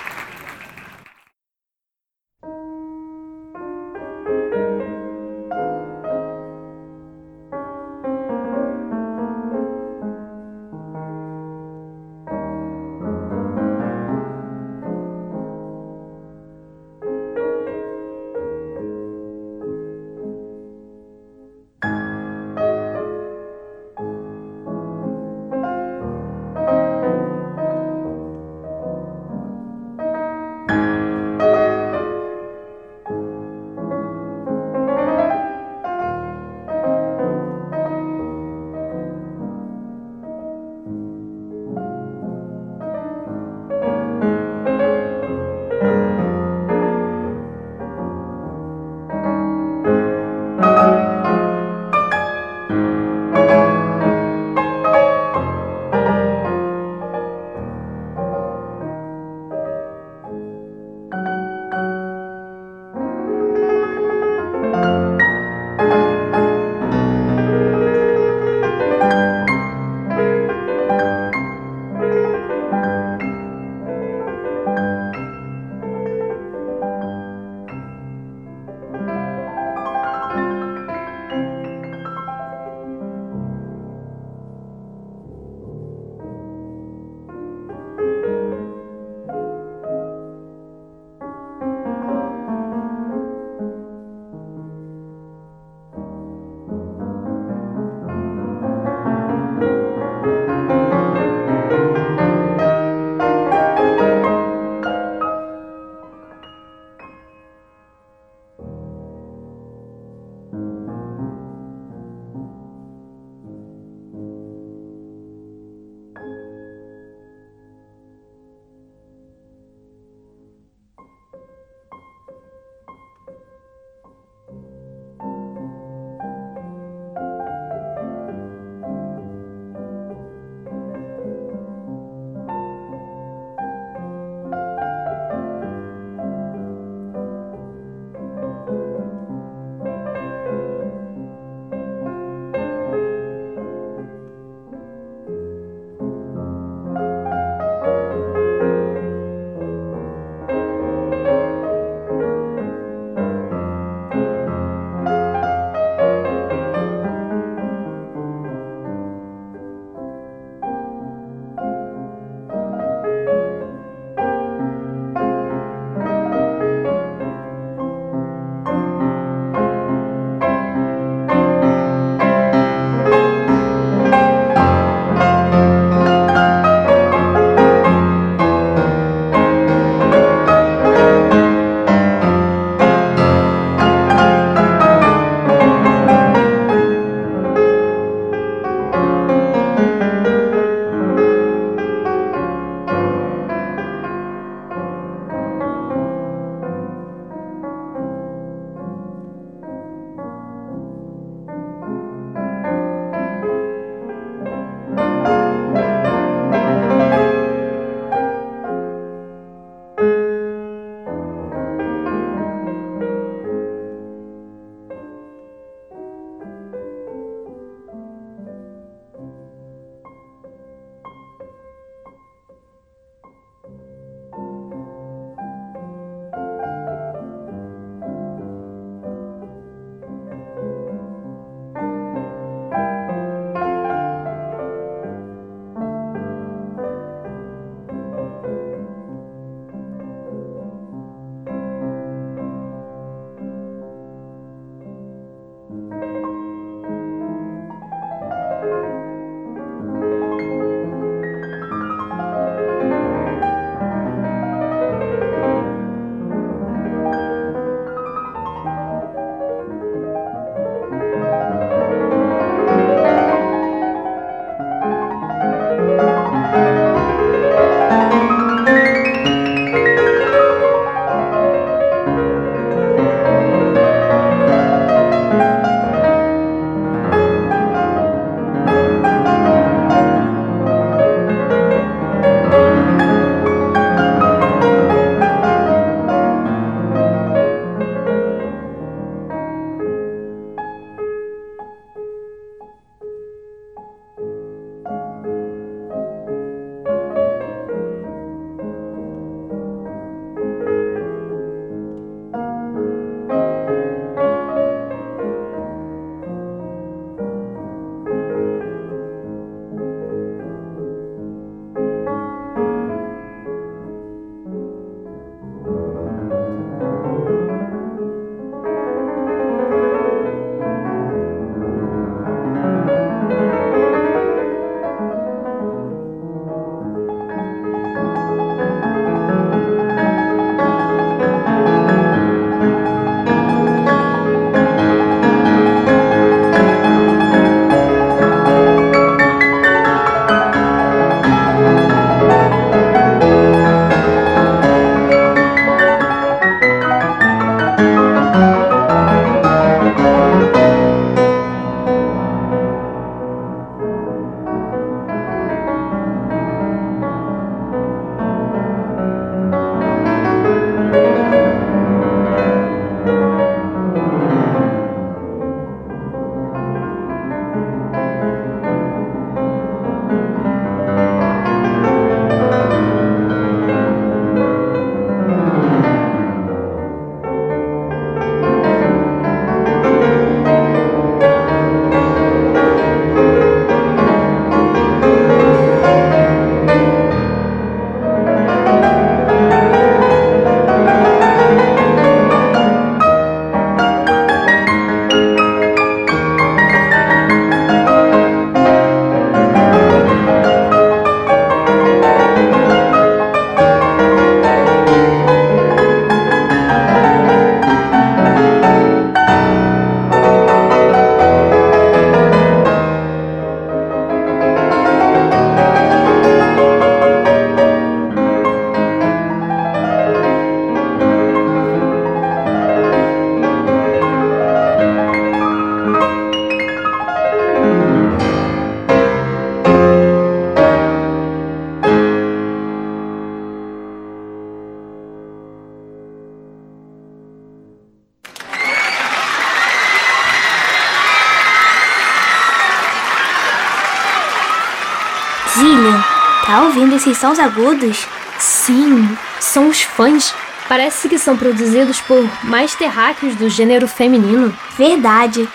Tá 446.96 447.02
ouvindo 447.02 447.02
esses 447.02 447.18
sons 447.18 447.40
agudos? 447.40 448.08
Sim, 448.40 449.18
são 449.40 449.70
os 449.70 449.82
fãs. 449.82 450.34
Parece 450.68 451.08
que 451.08 451.20
são 451.20 451.38
produzidos 451.38 452.02
por 452.02 452.28
mais 452.44 452.74
terráqueos 452.76 453.36
do 453.36 453.50
gênero 453.50 453.88
feminino. 453.88 454.58
Verdade. 454.78 455.48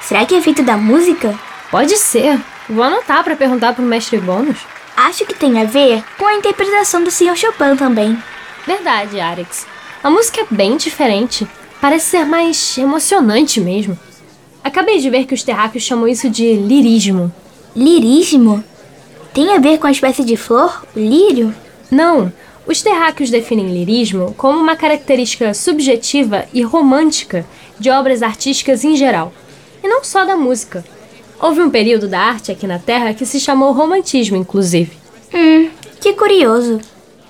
Será 0.00 0.24
que 0.24 0.34
é 0.34 0.40
feito 0.40 0.62
da 0.62 0.76
música? 0.76 1.38
Pode 1.70 1.96
ser. 1.96 2.40
Vou 2.68 2.82
anotar 2.82 3.22
para 3.22 3.36
perguntar 3.36 3.74
pro 3.74 3.84
mestre 3.84 4.18
Bônus. 4.18 4.58
Acho 4.96 5.26
que 5.26 5.34
tem 5.34 5.60
a 5.60 5.64
ver 5.64 6.02
com 6.16 6.26
a 6.26 6.34
interpretação 6.34 7.04
do 7.04 7.10
Sr. 7.10 7.36
Chopin 7.36 7.76
também. 7.76 8.16
Verdade, 8.66 9.20
Arix. 9.20 9.66
A 10.02 10.10
música 10.10 10.40
é 10.40 10.46
bem 10.50 10.76
diferente. 10.76 11.46
Parece 11.80 12.10
ser 12.10 12.24
mais 12.24 12.78
emocionante 12.78 13.60
mesmo. 13.60 13.98
Acabei 14.64 14.98
de 14.98 15.10
ver 15.10 15.26
que 15.26 15.34
os 15.34 15.42
terráqueos 15.42 15.84
chamam 15.84 16.08
isso 16.08 16.30
de 16.30 16.54
lirismo. 16.54 17.32
Lirismo? 17.74 18.64
Tem 19.36 19.52
a 19.52 19.58
ver 19.58 19.76
com 19.76 19.86
a 19.86 19.90
espécie 19.90 20.24
de 20.24 20.34
flor, 20.34 20.82
o 20.96 20.98
lírio? 20.98 21.54
Não, 21.90 22.32
os 22.66 22.80
terráqueos 22.80 23.28
definem 23.28 23.68
lirismo 23.68 24.32
como 24.32 24.58
uma 24.58 24.74
característica 24.74 25.52
subjetiva 25.52 26.46
e 26.54 26.62
romântica 26.62 27.44
de 27.78 27.90
obras 27.90 28.22
artísticas 28.22 28.82
em 28.82 28.96
geral, 28.96 29.34
e 29.84 29.88
não 29.88 30.02
só 30.02 30.24
da 30.24 30.38
música. 30.38 30.82
Houve 31.38 31.60
um 31.60 31.68
período 31.68 32.08
da 32.08 32.18
arte 32.18 32.50
aqui 32.50 32.66
na 32.66 32.78
Terra 32.78 33.12
que 33.12 33.26
se 33.26 33.38
chamou 33.38 33.72
romantismo, 33.72 34.38
inclusive. 34.38 34.96
Hum, 35.34 35.68
que 36.00 36.14
curioso. 36.14 36.80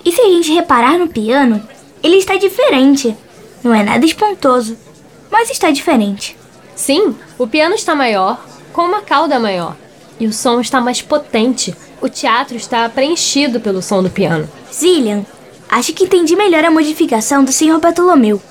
E 0.05 0.09
se 0.13 0.21
a 0.21 0.29
gente 0.29 0.53
reparar 0.53 0.97
no 0.97 1.09
piano, 1.09 1.61
ele 2.01 2.15
está 2.15 2.37
diferente. 2.37 3.17
Não 3.61 3.73
é 3.73 3.83
nada 3.83 4.05
espontoso, 4.05 4.77
mas 5.29 5.49
está 5.49 5.71
diferente. 5.71 6.37
Sim, 6.73 7.13
o 7.37 7.45
piano 7.45 7.75
está 7.75 7.93
maior, 7.93 8.41
com 8.71 8.83
uma 8.83 9.01
cauda 9.01 9.37
maior, 9.37 9.75
e 10.19 10.27
o 10.27 10.33
som 10.33 10.59
está 10.59 10.81
mais 10.81 11.01
potente. 11.01 11.75
O 12.01 12.09
teatro 12.09 12.55
está 12.55 12.87
preenchido 12.89 13.59
pelo 13.59 13.81
som 13.81 14.03
do 14.03 14.09
piano. 14.09 14.49
Zillian, 14.73 15.25
acho 15.69 15.93
que 15.93 16.03
entendi 16.03 16.35
melhor 16.35 16.63
a 16.63 16.71
modificação 16.71 17.43
do 17.43 17.51
Sr. 17.51 17.79
Bartolomeu. 17.79 18.41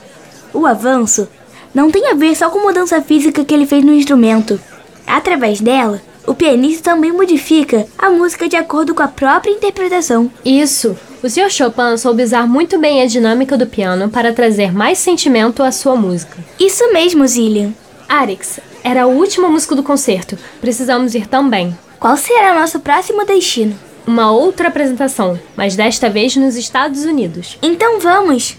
O 0.53 0.67
avanço 0.67 1.29
não 1.75 1.91
tem 1.91 2.11
a 2.11 2.15
ver 2.15 2.35
só 2.35 2.49
com 2.49 2.61
a 2.61 2.63
mudança 2.63 3.01
física 3.03 3.45
que 3.45 3.53
ele 3.53 3.67
fez 3.67 3.85
no 3.85 3.93
instrumento. 3.93 4.59
Através 5.07 5.61
dela, 5.61 6.01
o 6.27 6.35
pianista 6.35 6.91
também 6.91 7.13
modifica 7.13 7.87
a 7.97 8.11
música 8.11 8.49
de 8.49 8.57
acordo 8.57 8.95
com 8.95 9.03
a 9.03 9.09
própria 9.09 9.53
interpretação. 9.53 10.31
Isso! 10.45 10.97
O 11.23 11.29
Sr. 11.29 11.51
Chopin 11.51 11.97
soube 11.97 12.23
usar 12.23 12.47
muito 12.47 12.79
bem 12.79 13.03
a 13.03 13.07
dinâmica 13.07 13.57
do 13.57 13.67
piano 13.67 14.09
para 14.09 14.33
trazer 14.33 14.73
mais 14.73 14.99
sentimento 14.99 15.63
à 15.63 15.71
sua 15.71 15.97
música. 15.97 16.37
Isso 16.59 16.93
mesmo, 16.93 17.27
Zillian. 17.27 17.73
Arix, 18.09 18.61
era 18.87 19.05
o 19.05 19.11
último 19.11 19.51
músico 19.51 19.75
do 19.75 19.83
concerto. 19.83 20.39
Precisamos 20.61 21.17
ir 21.17 21.27
também. 21.27 21.77
Qual 21.99 22.17
será 22.17 22.55
nosso 22.55 22.79
próximo 22.79 23.27
destino? 23.27 23.77
Uma 24.07 24.31
outra 24.31 24.69
apresentação, 24.69 25.37
mas 25.57 25.75
desta 25.75 26.09
vez 26.09 26.37
nos 26.37 26.55
Estados 26.55 27.05
Unidos. 27.05 27.59
Então 27.61 27.99
vamos! 27.99 28.57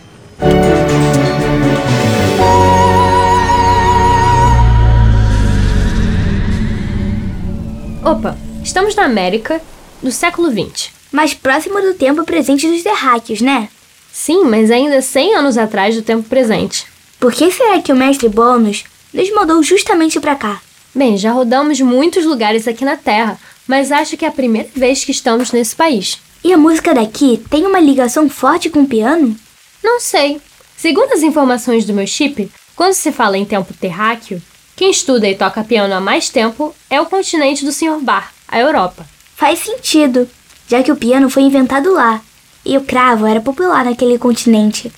Opa, 8.03 8.37
estamos 8.61 8.95
na 8.95 9.05
América 9.05 9.61
do 10.03 10.11
século 10.11 10.51
XX. 10.51 10.89
Mais 11.09 11.33
próximo 11.33 11.79
do 11.79 11.93
tempo 11.93 12.25
presente 12.25 12.67
dos 12.67 12.83
terráqueos, 12.83 13.39
né? 13.39 13.69
Sim, 14.11 14.43
mas 14.43 14.71
ainda 14.71 15.01
100 15.01 15.35
anos 15.35 15.57
atrás 15.57 15.95
do 15.95 16.01
tempo 16.01 16.27
presente. 16.27 16.85
Por 17.17 17.31
que 17.31 17.49
será 17.49 17.81
que 17.81 17.93
o 17.93 17.95
mestre 17.95 18.27
Bônus 18.27 18.83
nos 19.17 19.31
mandou 19.31 19.63
justamente 19.63 20.19
para 20.19 20.35
cá? 20.35 20.61
Bem, 20.93 21.17
já 21.17 21.31
rodamos 21.31 21.81
muitos 21.81 22.23
lugares 22.23 22.67
aqui 22.67 22.85
na 22.85 22.95
Terra, 22.95 23.39
mas 23.67 23.91
acho 23.91 24.15
que 24.15 24.23
é 24.23 24.27
a 24.27 24.31
primeira 24.31 24.69
vez 24.75 25.03
que 25.03 25.11
estamos 25.11 25.51
nesse 25.51 25.75
país. 25.75 26.19
E 26.43 26.53
a 26.53 26.57
música 26.57 26.93
daqui 26.93 27.43
tem 27.49 27.65
uma 27.65 27.79
ligação 27.79 28.29
forte 28.29 28.69
com 28.69 28.83
o 28.83 28.87
piano? 28.87 29.35
Não 29.83 29.99
sei. 29.99 30.39
Segundo 30.77 31.13
as 31.13 31.23
informações 31.23 31.83
do 31.83 31.93
meu 31.93 32.05
chip, 32.05 32.51
quando 32.75 32.93
se 32.93 33.11
fala 33.11 33.39
em 33.39 33.43
tempo 33.43 33.73
terráqueo, 33.73 34.39
quem 34.75 34.91
estuda 34.91 35.27
e 35.27 35.33
toca 35.33 35.63
piano 35.63 35.95
há 35.95 35.99
mais 35.99 36.29
tempo 36.29 36.75
é 36.87 37.01
o 37.01 37.07
continente 37.07 37.65
do 37.65 37.71
Sr. 37.71 37.99
Bar, 37.99 38.31
a 38.47 38.59
Europa. 38.59 39.03
Faz 39.35 39.57
sentido, 39.59 40.29
já 40.67 40.83
que 40.83 40.91
o 40.91 40.95
piano 40.95 41.27
foi 41.27 41.41
inventado 41.41 41.91
lá 41.91 42.21
e 42.63 42.77
o 42.77 42.81
cravo 42.81 43.25
era 43.25 43.41
popular 43.41 43.83
naquele 43.83 44.19
continente. 44.19 44.91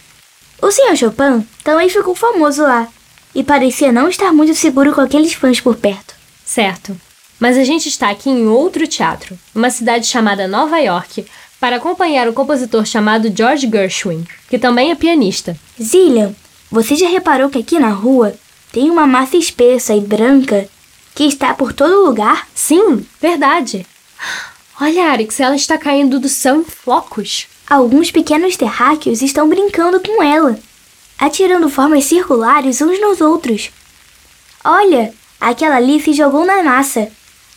O 0.62 0.69
Sr. 0.69 0.97
Chopin 0.97 1.47
também 1.63 1.88
ficou 1.88 2.13
famoso 2.13 2.63
lá 2.63 2.89
e 3.33 3.43
parecia 3.43 3.91
não 3.91 4.07
estar 4.09 4.33
muito 4.33 4.55
seguro 4.55 4.93
com 4.93 5.01
aqueles 5.01 5.33
fãs 5.33 5.59
por 5.59 5.75
perto. 5.75 6.15
Certo. 6.45 6.95
Mas 7.39 7.57
a 7.57 7.63
gente 7.63 7.87
está 7.87 8.09
aqui 8.09 8.29
em 8.29 8.47
outro 8.47 8.85
teatro, 8.87 9.37
uma 9.55 9.69
cidade 9.69 10.05
chamada 10.05 10.47
Nova 10.47 10.77
York, 10.79 11.25
para 11.59 11.75
acompanhar 11.75 12.27
o 12.27 12.33
compositor 12.33 12.85
chamado 12.85 13.31
George 13.35 13.69
Gershwin, 13.69 14.25
que 14.49 14.57
também 14.57 14.91
é 14.91 14.95
pianista. 14.95 15.57
Zillian, 15.81 16.33
você 16.71 16.95
já 16.95 17.07
reparou 17.07 17.49
que 17.49 17.59
aqui 17.59 17.79
na 17.79 17.89
rua 17.89 18.33
tem 18.71 18.89
uma 18.89 19.07
massa 19.07 19.37
espessa 19.37 19.93
e 19.93 20.01
branca 20.01 20.67
que 21.15 21.23
está 21.23 21.53
por 21.53 21.73
todo 21.73 22.05
lugar? 22.05 22.47
Sim, 22.53 23.05
verdade. 23.21 23.85
Olha, 24.79 25.11
Arix, 25.11 25.39
ela 25.39 25.55
está 25.55 25.77
caindo 25.77 26.19
do 26.19 26.29
céu 26.29 26.56
em 26.56 26.63
flocos. 26.63 27.47
Alguns 27.69 28.12
pequenos 28.12 28.56
terráqueos 28.56 29.21
estão 29.21 29.49
brincando 29.49 29.99
com 29.99 30.23
ela, 30.23 30.58
atirando 31.19 31.69
formas 31.69 32.05
circulares 32.05 32.81
uns 32.81 32.99
nos 33.01 33.19
outros. 33.19 33.71
Olha, 34.63 35.13
aquela 35.39 35.75
ali 35.75 36.01
se 36.01 36.13
jogou 36.13 36.45
na 36.45 36.63
massa 36.63 37.11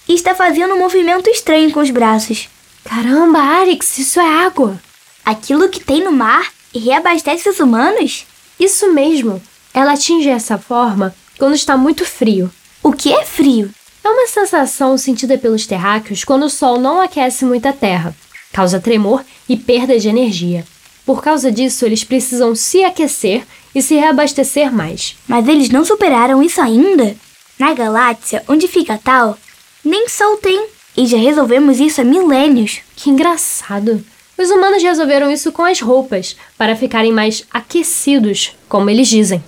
e 0.09 0.15
está 0.15 0.35
fazendo 0.35 0.75
um 0.75 0.79
movimento 0.79 1.31
estranho 1.31 1.71
com 1.71 1.81
os 1.81 1.91
braços. 1.91 2.49
Caramba, 2.85 3.39
Arix, 3.39 3.99
isso 3.99 4.19
é 4.19 4.45
água. 4.45 4.81
Aquilo 5.25 5.69
que 5.69 5.79
tem 5.79 6.03
no 6.03 6.11
mar 6.11 6.51
e 6.75 6.79
reabastece 6.81 7.49
os 7.49 7.61
humanos? 7.61 8.27
Isso 8.59 8.93
mesmo. 8.93 9.41
Ela 9.73 9.93
atinge 9.93 10.29
essa 10.29 10.59
forma 10.59 11.15
quando 11.39 11.55
está 11.55 11.77
muito 11.77 12.05
frio. 12.05 12.51
O 12.83 12.93
que 12.93 13.13
é 13.13 13.25
frio? 13.25 13.71
É 14.05 14.09
uma 14.09 14.27
sensação 14.27 14.99
sentida 14.99 15.39
pelos 15.39 15.67
terráqueos 15.67 16.25
quando 16.25 16.45
o 16.45 16.51
sol 16.51 16.81
não 16.81 17.01
aquece 17.01 17.45
muito 17.45 17.67
a 17.67 17.73
terra. 17.73 18.15
Causa 18.53 18.81
tremor 18.81 19.25
e 19.49 19.57
perda 19.57 19.99
de 19.99 20.09
energia. 20.09 20.67
Por 21.05 21.23
causa 21.23 21.51
disso, 21.51 21.85
eles 21.85 22.05
precisam 22.05 22.55
se 22.55 22.85
aquecer 22.85 23.45
e 23.75 23.83
se 23.83 23.95
reabastecer 23.95 24.73
mais. 24.73 25.17
Mas 25.27 25.49
eles 25.49 25.69
não 25.69 25.85
superaram 25.85 26.43
isso 26.43 26.61
ainda? 26.61 27.17
Na 27.59 27.75
galáxia 27.75 28.43
onde 28.49 28.69
fica 28.69 28.99
Tal, 29.03 29.37
nem 29.85 30.09
sol 30.09 30.37
tem. 30.37 30.67
E 30.97 31.07
já 31.07 31.17
resolvemos 31.17 31.81
isso 31.81 32.01
há 32.01 32.05
milênios. 32.05 32.81
Que 32.97 33.11
engraçado. 33.11 34.05
Os 34.37 34.51
humanos 34.51 34.83
resolveram 34.83 35.31
isso 35.31 35.53
com 35.53 35.63
as 35.63 35.81
roupas, 35.81 36.37
para 36.57 36.77
ficarem 36.77 37.13
mais 37.13 37.45
aquecidos, 37.53 38.57
como 38.69 38.91
eles 38.91 39.09
dizem. 39.09 39.43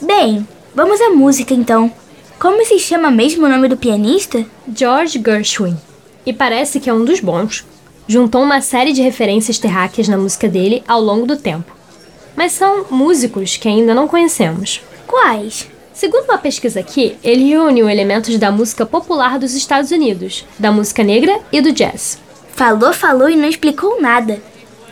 Bem, 0.00 0.46
vamos 0.74 1.00
à 1.00 1.10
música 1.10 1.52
então. 1.52 1.92
Como 2.38 2.64
se 2.64 2.78
chama 2.78 3.10
mesmo 3.10 3.46
o 3.46 3.48
nome 3.48 3.68
do 3.68 3.76
pianista? 3.76 4.44
George 4.74 5.20
Gershwin. 5.24 5.76
E 6.26 6.32
parece 6.32 6.80
que 6.80 6.88
é 6.88 6.94
um 6.94 7.04
dos 7.04 7.20
bons. 7.20 7.64
Juntou 8.06 8.42
uma 8.42 8.60
série 8.60 8.92
de 8.92 9.00
referências 9.00 9.58
terráqueas 9.58 10.08
na 10.08 10.18
música 10.18 10.46
dele 10.46 10.82
ao 10.86 11.00
longo 11.00 11.26
do 11.26 11.36
tempo. 11.36 11.74
Mas 12.36 12.52
são 12.52 12.84
músicos 12.90 13.56
que 13.56 13.66
ainda 13.66 13.94
não 13.94 14.06
conhecemos. 14.06 14.82
Quais? 15.06 15.68
Segundo 15.94 16.24
uma 16.24 16.36
pesquisa 16.36 16.80
aqui, 16.80 17.16
ele 17.22 17.48
reuniu 17.48 17.88
elementos 17.88 18.36
da 18.36 18.50
música 18.50 18.84
popular 18.84 19.38
dos 19.38 19.54
Estados 19.54 19.90
Unidos, 19.90 20.44
da 20.58 20.70
música 20.70 21.02
negra 21.02 21.38
e 21.50 21.60
do 21.60 21.72
jazz. 21.72 22.18
Falou, 22.52 22.92
falou 22.92 23.30
e 23.30 23.36
não 23.36 23.48
explicou 23.48 24.00
nada. 24.00 24.42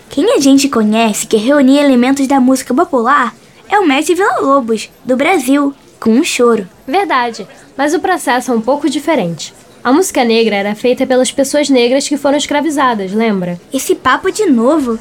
Quem 0.08 0.32
a 0.34 0.38
gente 0.38 0.68
conhece 0.68 1.26
que 1.26 1.36
reunia 1.36 1.82
elementos 1.82 2.26
da 2.26 2.40
música 2.40 2.72
popular 2.72 3.34
é 3.68 3.78
o 3.78 3.86
mestre 3.86 4.14
Villa-Lobos, 4.14 4.90
do 5.04 5.16
Brasil, 5.16 5.74
com 5.98 6.10
um 6.10 6.24
choro. 6.24 6.68
Verdade, 6.86 7.46
mas 7.76 7.94
o 7.94 8.00
processo 8.00 8.52
é 8.52 8.54
um 8.54 8.60
pouco 8.60 8.88
diferente. 8.88 9.52
A 9.84 9.92
música 9.92 10.22
negra 10.22 10.54
era 10.54 10.76
feita 10.76 11.04
pelas 11.04 11.32
pessoas 11.32 11.68
negras 11.68 12.06
que 12.06 12.16
foram 12.16 12.38
escravizadas, 12.38 13.12
lembra? 13.12 13.60
Esse 13.74 13.96
papo 13.96 14.30
de 14.30 14.46
novo. 14.46 14.96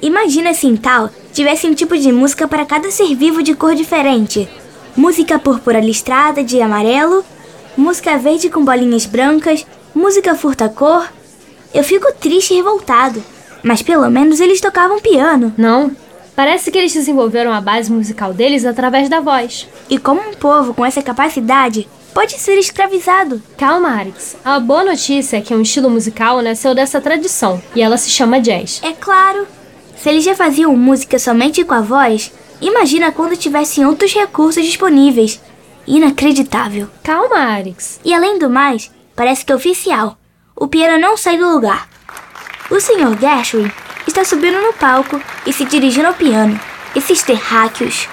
Imagina 0.00 0.54
se 0.54 0.68
em 0.68 0.76
tal 0.76 1.10
tivesse 1.32 1.66
um 1.66 1.74
tipo 1.74 1.98
de 1.98 2.12
música 2.12 2.46
para 2.46 2.64
cada 2.64 2.92
ser 2.92 3.12
vivo 3.16 3.42
de 3.42 3.54
cor 3.54 3.74
diferente. 3.74 4.48
Música 4.96 5.36
púrpura 5.36 5.80
listrada 5.80 6.44
de 6.44 6.60
amarelo, 6.60 7.24
música 7.76 8.16
verde 8.18 8.48
com 8.48 8.64
bolinhas 8.64 9.04
brancas, 9.04 9.66
música 9.92 10.36
furta-cor. 10.36 11.12
Eu 11.74 11.82
fico 11.82 12.12
triste 12.12 12.54
e 12.54 12.56
revoltado, 12.58 13.20
mas 13.64 13.82
pelo 13.82 14.08
menos 14.08 14.38
eles 14.38 14.60
tocavam 14.60 15.00
piano. 15.00 15.52
Não, 15.58 15.90
Parece 16.36 16.70
que 16.70 16.78
eles 16.78 16.94
desenvolveram 16.94 17.52
a 17.52 17.60
base 17.60 17.92
musical 17.92 18.32
deles 18.32 18.64
através 18.64 19.10
da 19.10 19.20
voz. 19.20 19.68
E 19.90 19.98
como 19.98 20.22
um 20.22 20.32
povo 20.32 20.72
com 20.72 20.86
essa 20.86 21.02
capacidade 21.02 21.86
pode 22.14 22.38
ser 22.38 22.58
escravizado? 22.58 23.42
Calma, 23.56 23.90
Arix. 23.90 24.36
A 24.44 24.58
boa 24.60 24.84
notícia 24.84 25.38
é 25.38 25.40
que 25.40 25.54
um 25.54 25.62
estilo 25.62 25.90
musical 25.90 26.42
nasceu 26.42 26.74
dessa 26.74 27.00
tradição 27.00 27.62
e 27.74 27.82
ela 27.82 27.96
se 27.96 28.10
chama 28.10 28.40
jazz. 28.40 28.80
É 28.82 28.92
claro. 28.92 29.46
Se 29.96 30.08
eles 30.08 30.24
já 30.24 30.34
faziam 30.34 30.76
música 30.76 31.18
somente 31.18 31.64
com 31.64 31.74
a 31.74 31.80
voz, 31.80 32.32
imagina 32.60 33.12
quando 33.12 33.36
tivessem 33.36 33.84
outros 33.86 34.12
recursos 34.12 34.64
disponíveis. 34.64 35.40
Inacreditável. 35.86 36.88
Calma, 37.02 37.36
Arix. 37.36 38.00
E 38.04 38.14
além 38.14 38.38
do 38.38 38.48
mais, 38.50 38.90
parece 39.16 39.44
que 39.44 39.52
é 39.52 39.54
oficial. 39.54 40.16
o 40.56 40.68
piano 40.68 41.00
não 41.00 41.16
sai 41.16 41.38
do 41.38 41.48
lugar. 41.48 41.88
O 42.70 42.78
Sr. 42.80 43.18
Gershwin 43.18 43.70
está 44.06 44.24
subindo 44.24 44.60
no 44.60 44.72
palco 44.72 45.20
e 45.46 45.52
se 45.52 45.64
dirigindo 45.64 46.08
ao 46.08 46.14
piano. 46.14 46.58
Esses 46.94 47.22
terráqueos 47.22 48.08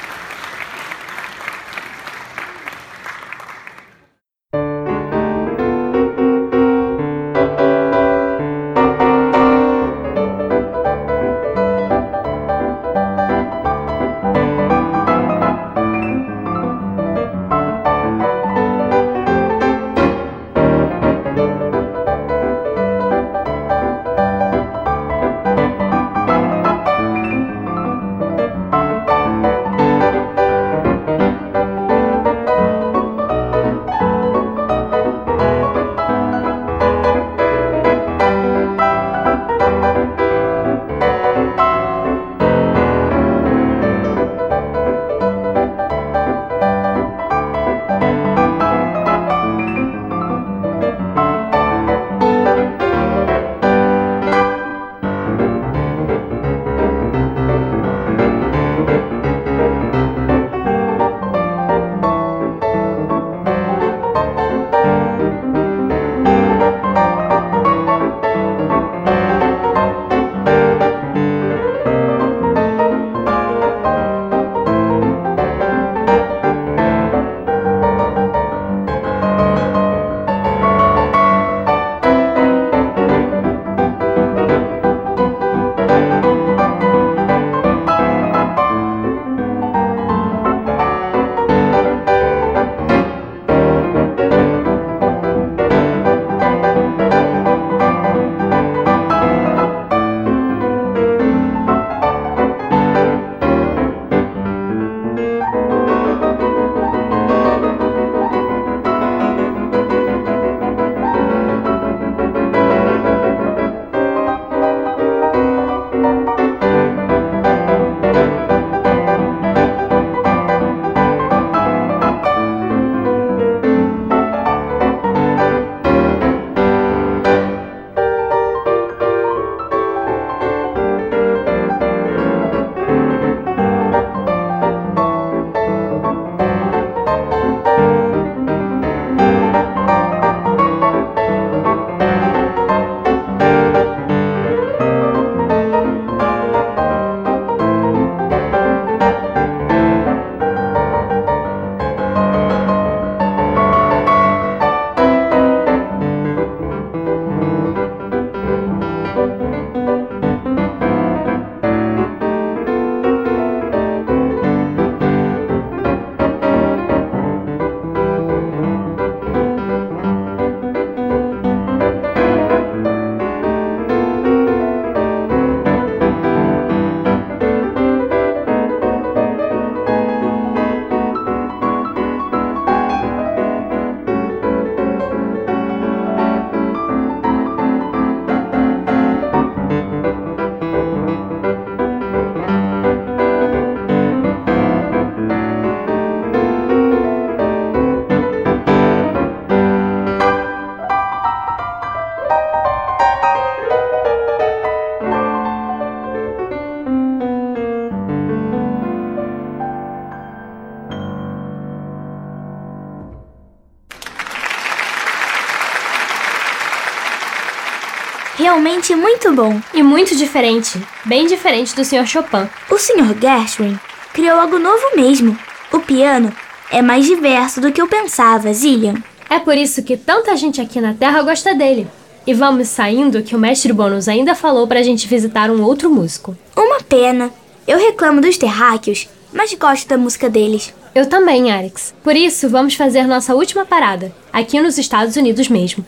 muito 219.07 219.31
bom. 219.31 219.61
E 219.73 219.81
muito 219.81 220.13
diferente. 220.17 220.81
Bem 221.05 221.27
diferente 221.27 221.73
do 221.73 221.85
Sr. 221.85 222.05
Chopin. 222.05 222.49
O 222.69 222.77
Sr. 222.77 223.15
Gershwin 223.19 223.79
criou 224.11 224.37
algo 224.37 224.59
novo 224.59 224.83
mesmo. 224.97 225.37
O 225.71 225.79
piano 225.79 226.29
é 226.69 226.81
mais 226.81 227.05
diverso 227.05 227.61
do 227.61 227.71
que 227.71 227.81
eu 227.81 227.87
pensava, 227.87 228.51
Zillian. 228.53 228.95
É 229.29 229.39
por 229.39 229.55
isso 229.55 229.81
que 229.81 229.95
tanta 229.95 230.35
gente 230.35 230.59
aqui 230.59 230.81
na 230.81 230.93
Terra 230.93 231.21
gosta 231.21 231.55
dele. 231.55 231.87
E 232.25 232.33
vamos 232.33 232.67
saindo 232.67 233.23
que 233.23 233.33
o 233.33 233.39
mestre 233.39 233.71
Bônus 233.71 234.09
ainda 234.09 234.35
falou 234.35 234.67
pra 234.67 234.83
gente 234.83 235.07
visitar 235.07 235.49
um 235.49 235.63
outro 235.63 235.89
músico. 235.89 236.37
Uma 236.53 236.81
pena. 236.81 237.31
Eu 237.65 237.77
reclamo 237.77 238.19
dos 238.19 238.37
terráqueos, 238.37 239.07
mas 239.31 239.53
gosto 239.53 239.87
da 239.87 239.97
música 239.97 240.29
deles. 240.29 240.73
Eu 240.93 241.05
também, 241.05 241.49
Alex. 241.49 241.95
Por 242.03 242.15
isso, 242.15 242.49
vamos 242.49 242.75
fazer 242.75 243.07
nossa 243.07 243.33
última 243.33 243.65
parada, 243.65 244.13
aqui 244.33 244.59
nos 244.59 244.77
Estados 244.77 245.15
Unidos 245.15 245.47
mesmo. 245.47 245.85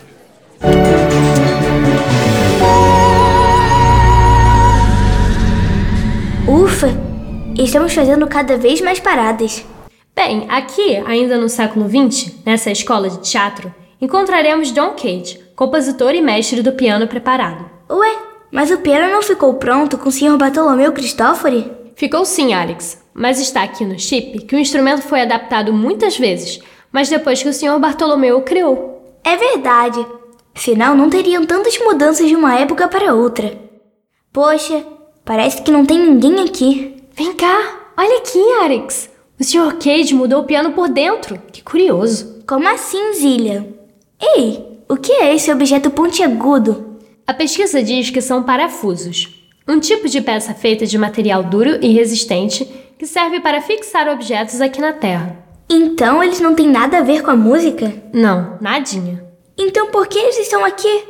Estamos 7.58 7.94
fazendo 7.94 8.28
cada 8.28 8.58
vez 8.58 8.82
mais 8.82 9.00
paradas. 9.00 9.66
Bem, 10.16 10.46
aqui, 10.50 10.98
ainda 11.06 11.38
no 11.38 11.50
século 11.50 11.88
XX, 11.88 12.34
nessa 12.46 12.72
escola 12.72 13.10
de 13.10 13.20
teatro, 13.20 13.74
encontraremos 14.02 14.72
John 14.72 14.92
Cage, 14.92 15.40
compositor 15.56 16.14
e 16.14 16.22
mestre 16.22 16.62
do 16.62 16.74
piano 16.74 17.08
preparado. 17.08 17.70
Ué, 17.90 18.18
mas 18.52 18.72
o 18.72 18.80
piano 18.80 19.12
não 19.12 19.22
ficou 19.22 19.54
pronto 19.56 19.98
com 19.98 20.10
o 20.10 20.12
Sr. 20.12 20.38
Bartolomeu 20.38 20.92
Cristófori? 20.92 21.72
Ficou 21.96 22.26
sim, 22.26 22.54
Alex, 22.54 23.02
mas 23.14 23.40
está 23.40 23.64
aqui 23.64 23.86
no 23.86 24.00
chip 24.00 24.40
que 24.46 24.56
o 24.56 24.60
instrumento 24.60 25.02
foi 25.02 25.22
adaptado 25.22 25.74
muitas 25.74 26.18
vezes, 26.18 26.60
mas 26.92 27.10
depois 27.10 27.44
que 27.44 27.50
o 27.50 27.54
Sr. 27.54 27.80
Bartolomeu 27.80 28.38
o 28.38 28.44
criou. 28.44 29.20
É 29.24 29.36
verdade. 29.36 30.06
Afinal, 30.56 30.96
não 30.96 31.10
teriam 31.10 31.46
tantas 31.46 31.78
mudanças 31.80 32.28
de 32.28 32.36
uma 32.36 32.58
época 32.58 32.88
para 32.88 33.14
outra. 33.14 33.58
Poxa, 34.32 34.84
Parece 35.30 35.62
que 35.62 35.70
não 35.70 35.86
tem 35.86 36.00
ninguém 36.00 36.40
aqui. 36.40 36.99
Vem 37.14 37.34
cá, 37.34 37.92
olha 37.98 38.18
aqui, 38.20 38.40
Alex. 38.62 39.10
O 39.40 39.44
Sr. 39.44 39.78
Cage 39.78 40.14
mudou 40.14 40.42
o 40.42 40.46
piano 40.46 40.72
por 40.72 40.90
dentro. 40.90 41.40
Que 41.52 41.64
curioso. 41.64 42.44
Como 42.48 42.68
assim, 42.68 43.14
Zilha? 43.14 43.68
Ei, 44.22 44.68
O 44.92 44.98
que 44.98 45.12
é 45.12 45.36
esse 45.36 45.52
objeto 45.52 45.92
pontiagudo? 45.92 46.98
A 47.28 47.32
pesquisa 47.34 47.84
diz 47.84 48.10
que 48.10 48.22
são 48.22 48.42
parafusos, 48.42 49.28
um 49.68 49.80
tipo 49.80 50.10
de 50.10 50.20
peça 50.20 50.52
feita 50.56 50.84
de 50.84 50.98
material 50.98 51.44
duro 51.44 51.78
e 51.80 51.94
resistente 51.94 52.66
que 52.98 53.06
serve 53.06 53.40
para 53.40 53.62
fixar 53.62 54.08
objetos 54.10 54.60
aqui 54.62 54.82
na 54.82 54.92
Terra. 54.94 55.38
Então 55.70 56.24
eles 56.24 56.40
não 56.40 56.56
têm 56.56 56.68
nada 56.68 56.98
a 56.98 57.02
ver 57.04 57.22
com 57.22 57.30
a 57.30 57.36
música? 57.36 57.94
Não, 58.12 58.58
nadinha. 58.60 59.24
Então 59.56 59.92
por 59.92 60.08
que 60.08 60.18
eles 60.18 60.40
estão 60.40 60.66
aqui? 60.66 61.04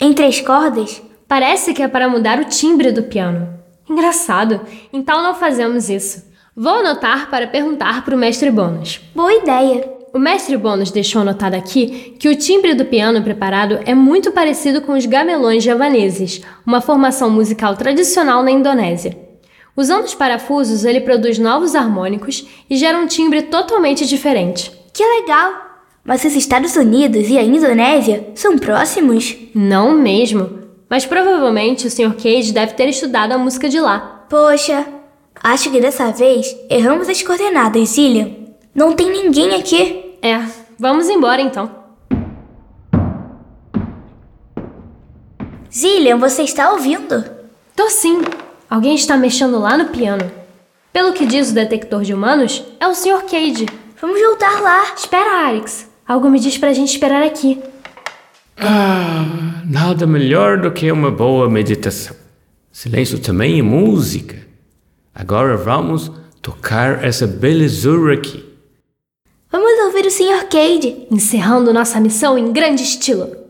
Entre 0.00 0.24
as 0.24 0.40
cordas? 0.40 1.02
Parece 1.28 1.74
que 1.74 1.82
é 1.82 1.88
para 1.88 2.08
mudar 2.08 2.40
o 2.40 2.46
timbre 2.46 2.90
do 2.90 3.02
piano. 3.02 3.55
Engraçado, 3.88 4.60
então 4.92 5.22
não 5.22 5.34
fazemos 5.34 5.88
isso. 5.88 6.24
Vou 6.54 6.72
anotar 6.72 7.30
para 7.30 7.46
perguntar 7.46 8.04
para 8.04 8.14
o 8.14 8.18
mestre 8.18 8.50
Bônus. 8.50 9.00
Boa 9.14 9.32
ideia. 9.32 9.96
O 10.12 10.18
mestre 10.18 10.56
Bônus 10.56 10.90
deixou 10.90 11.20
anotado 11.20 11.54
aqui 11.54 12.16
que 12.18 12.28
o 12.28 12.34
timbre 12.34 12.74
do 12.74 12.86
piano 12.86 13.22
preparado 13.22 13.78
é 13.84 13.94
muito 13.94 14.32
parecido 14.32 14.80
com 14.80 14.92
os 14.92 15.04
gamelões 15.04 15.62
javaneses, 15.62 16.40
uma 16.66 16.80
formação 16.80 17.28
musical 17.28 17.76
tradicional 17.76 18.42
na 18.42 18.50
Indonésia. 18.50 19.14
Usando 19.76 20.04
os 20.04 20.14
parafusos, 20.14 20.86
ele 20.86 21.02
produz 21.02 21.38
novos 21.38 21.74
harmônicos 21.74 22.46
e 22.70 22.76
gera 22.78 22.96
um 22.96 23.06
timbre 23.06 23.42
totalmente 23.42 24.06
diferente. 24.06 24.72
Que 24.94 25.04
legal! 25.04 25.52
Mas 26.02 26.24
os 26.24 26.34
Estados 26.34 26.74
Unidos 26.76 27.28
e 27.28 27.36
a 27.36 27.42
Indonésia 27.42 28.28
são 28.34 28.56
próximos? 28.56 29.36
Não 29.54 29.92
mesmo, 29.92 30.65
mas 30.88 31.04
provavelmente 31.04 31.86
o 31.86 31.90
Sr. 31.90 32.14
Cage 32.14 32.52
deve 32.52 32.74
ter 32.74 32.88
estudado 32.88 33.32
a 33.32 33.38
música 33.38 33.68
de 33.68 33.80
lá. 33.80 34.24
Poxa, 34.28 34.86
acho 35.42 35.70
que 35.70 35.80
dessa 35.80 36.12
vez 36.12 36.56
erramos 36.70 37.08
as 37.08 37.22
coordenadas, 37.22 37.90
Zillian. 37.90 38.30
Não 38.74 38.92
tem 38.92 39.10
ninguém 39.10 39.54
aqui. 39.54 40.18
É, 40.22 40.40
vamos 40.78 41.08
embora 41.08 41.40
então. 41.40 41.70
Zillian, 45.72 46.18
você 46.18 46.42
está 46.42 46.72
ouvindo? 46.72 47.24
Tô 47.74 47.90
sim. 47.90 48.22
Alguém 48.68 48.94
está 48.94 49.16
mexendo 49.16 49.58
lá 49.58 49.76
no 49.76 49.86
piano. 49.86 50.30
Pelo 50.92 51.12
que 51.12 51.26
diz 51.26 51.50
o 51.50 51.54
detector 51.54 52.02
de 52.02 52.14
humanos, 52.14 52.64
é 52.80 52.88
o 52.88 52.94
Sr. 52.94 53.22
Cage. 53.30 53.66
Vamos 54.00 54.20
voltar 54.20 54.60
lá. 54.62 54.94
Espera, 54.96 55.48
Alex. 55.48 55.88
Algo 56.08 56.30
me 56.30 56.40
diz 56.40 56.56
pra 56.56 56.72
gente 56.72 56.92
esperar 56.92 57.22
aqui. 57.22 57.62
Ah, 58.58 59.62
nada 59.66 60.06
melhor 60.06 60.58
do 60.60 60.70
que 60.70 60.90
uma 60.90 61.10
boa 61.10 61.48
meditação. 61.48 62.16
Silêncio 62.72 63.18
também 63.18 63.58
é 63.58 63.62
música. 63.62 64.36
Agora 65.14 65.56
vamos 65.56 66.10
tocar 66.40 67.04
essa 67.04 67.26
belezura 67.26 68.14
aqui. 68.14 68.44
Vamos 69.50 69.72
ouvir 69.86 70.06
o 70.06 70.10
Sr. 70.10 70.48
Cade. 70.50 71.06
Encerrando 71.10 71.72
nossa 71.72 72.00
missão 72.00 72.36
em 72.38 72.52
grande 72.52 72.82
estilo. 72.82 73.45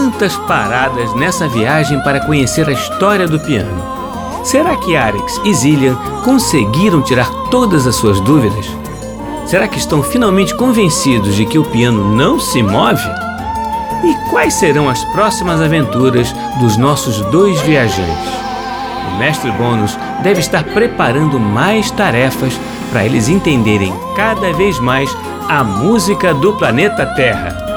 Quantas 0.00 0.34
paradas 0.34 1.14
nessa 1.14 1.46
viagem 1.46 2.00
para 2.00 2.20
conhecer 2.20 2.66
a 2.66 2.72
história 2.72 3.28
do 3.28 3.38
piano. 3.38 3.84
Será 4.42 4.74
que 4.74 4.96
Arix 4.96 5.38
e 5.44 5.52
Zillian 5.52 5.94
conseguiram 6.24 7.02
tirar 7.02 7.28
todas 7.50 7.86
as 7.86 7.96
suas 7.96 8.18
dúvidas? 8.20 8.64
Será 9.44 9.68
que 9.68 9.76
estão 9.76 10.02
finalmente 10.02 10.54
convencidos 10.54 11.36
de 11.36 11.44
que 11.44 11.58
o 11.58 11.66
piano 11.66 12.16
não 12.16 12.40
se 12.40 12.62
move? 12.62 13.06
E 14.02 14.30
quais 14.30 14.54
serão 14.54 14.88
as 14.88 15.04
próximas 15.12 15.60
aventuras 15.60 16.34
dos 16.60 16.78
nossos 16.78 17.20
dois 17.30 17.60
viajantes? 17.60 18.32
O 19.06 19.18
mestre 19.18 19.50
Bônus 19.50 19.98
deve 20.22 20.40
estar 20.40 20.64
preparando 20.64 21.38
mais 21.38 21.90
tarefas 21.90 22.58
para 22.90 23.04
eles 23.04 23.28
entenderem 23.28 23.92
cada 24.16 24.50
vez 24.54 24.80
mais 24.80 25.14
a 25.46 25.62
música 25.62 26.32
do 26.32 26.54
planeta 26.54 27.04
Terra. 27.04 27.69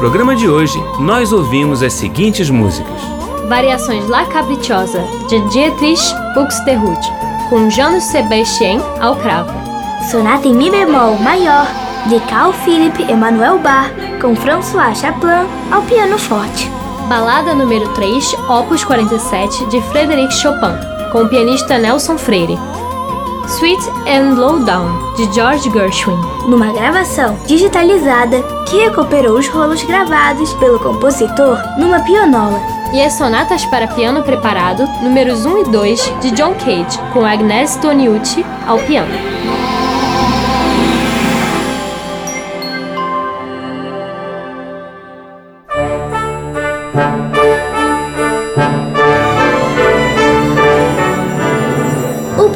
Programa 0.00 0.34
de 0.34 0.48
hoje, 0.48 0.82
nós 0.98 1.30
ouvimos 1.30 1.82
as 1.82 1.92
seguintes 1.92 2.48
músicas: 2.48 3.02
Variações 3.46 4.08
La 4.08 4.24
Caprichosa, 4.24 5.04
de 5.28 5.38
Dietrich 5.50 6.02
Buxtehude, 6.34 7.12
com 7.50 7.68
Johannes 7.68 8.04
Sebastian 8.04 8.80
ao 8.98 9.14
cravo. 9.16 9.52
Sonata 10.10 10.48
em 10.48 10.54
Mi 10.54 10.70
bemol 10.70 11.18
maior, 11.18 11.66
de 12.06 12.18
Carl 12.20 12.50
Philipp 12.50 13.02
Emanuel 13.12 13.58
Bach, 13.58 13.90
com 14.22 14.34
François 14.34 14.94
Chaplin 14.94 15.46
ao 15.70 15.82
piano 15.82 16.18
forte. 16.18 16.70
Balada 17.06 17.52
número 17.52 17.86
3, 17.88 18.36
opus 18.48 18.82
47, 18.82 19.66
de 19.66 19.82
Frédéric 19.82 20.32
Chopin, 20.32 20.78
com 21.12 21.24
o 21.24 21.28
pianista 21.28 21.76
Nelson 21.76 22.16
Freire. 22.16 22.58
Sweet 23.50 23.80
and 24.06 24.34
Low 24.36 24.60
Down, 24.60 25.12
de 25.16 25.24
George 25.34 25.68
Gershwin. 25.70 26.16
Numa 26.46 26.72
gravação 26.72 27.36
digitalizada 27.46 28.40
que 28.68 28.78
recuperou 28.78 29.36
os 29.36 29.48
rolos 29.48 29.82
gravados 29.82 30.54
pelo 30.54 30.78
compositor 30.78 31.58
numa 31.76 31.98
pianola. 32.00 32.60
E 32.92 33.02
as 33.02 33.14
sonatas 33.14 33.64
para 33.64 33.88
piano 33.88 34.22
preparado, 34.22 34.86
números 35.02 35.44
1 35.44 35.62
e 35.62 35.64
2, 35.64 36.12
de 36.20 36.30
John 36.30 36.54
Cage, 36.54 36.96
com 37.12 37.26
Agnes 37.26 37.74
Toniucci 37.76 38.46
ao 38.68 38.78
piano. 38.78 39.39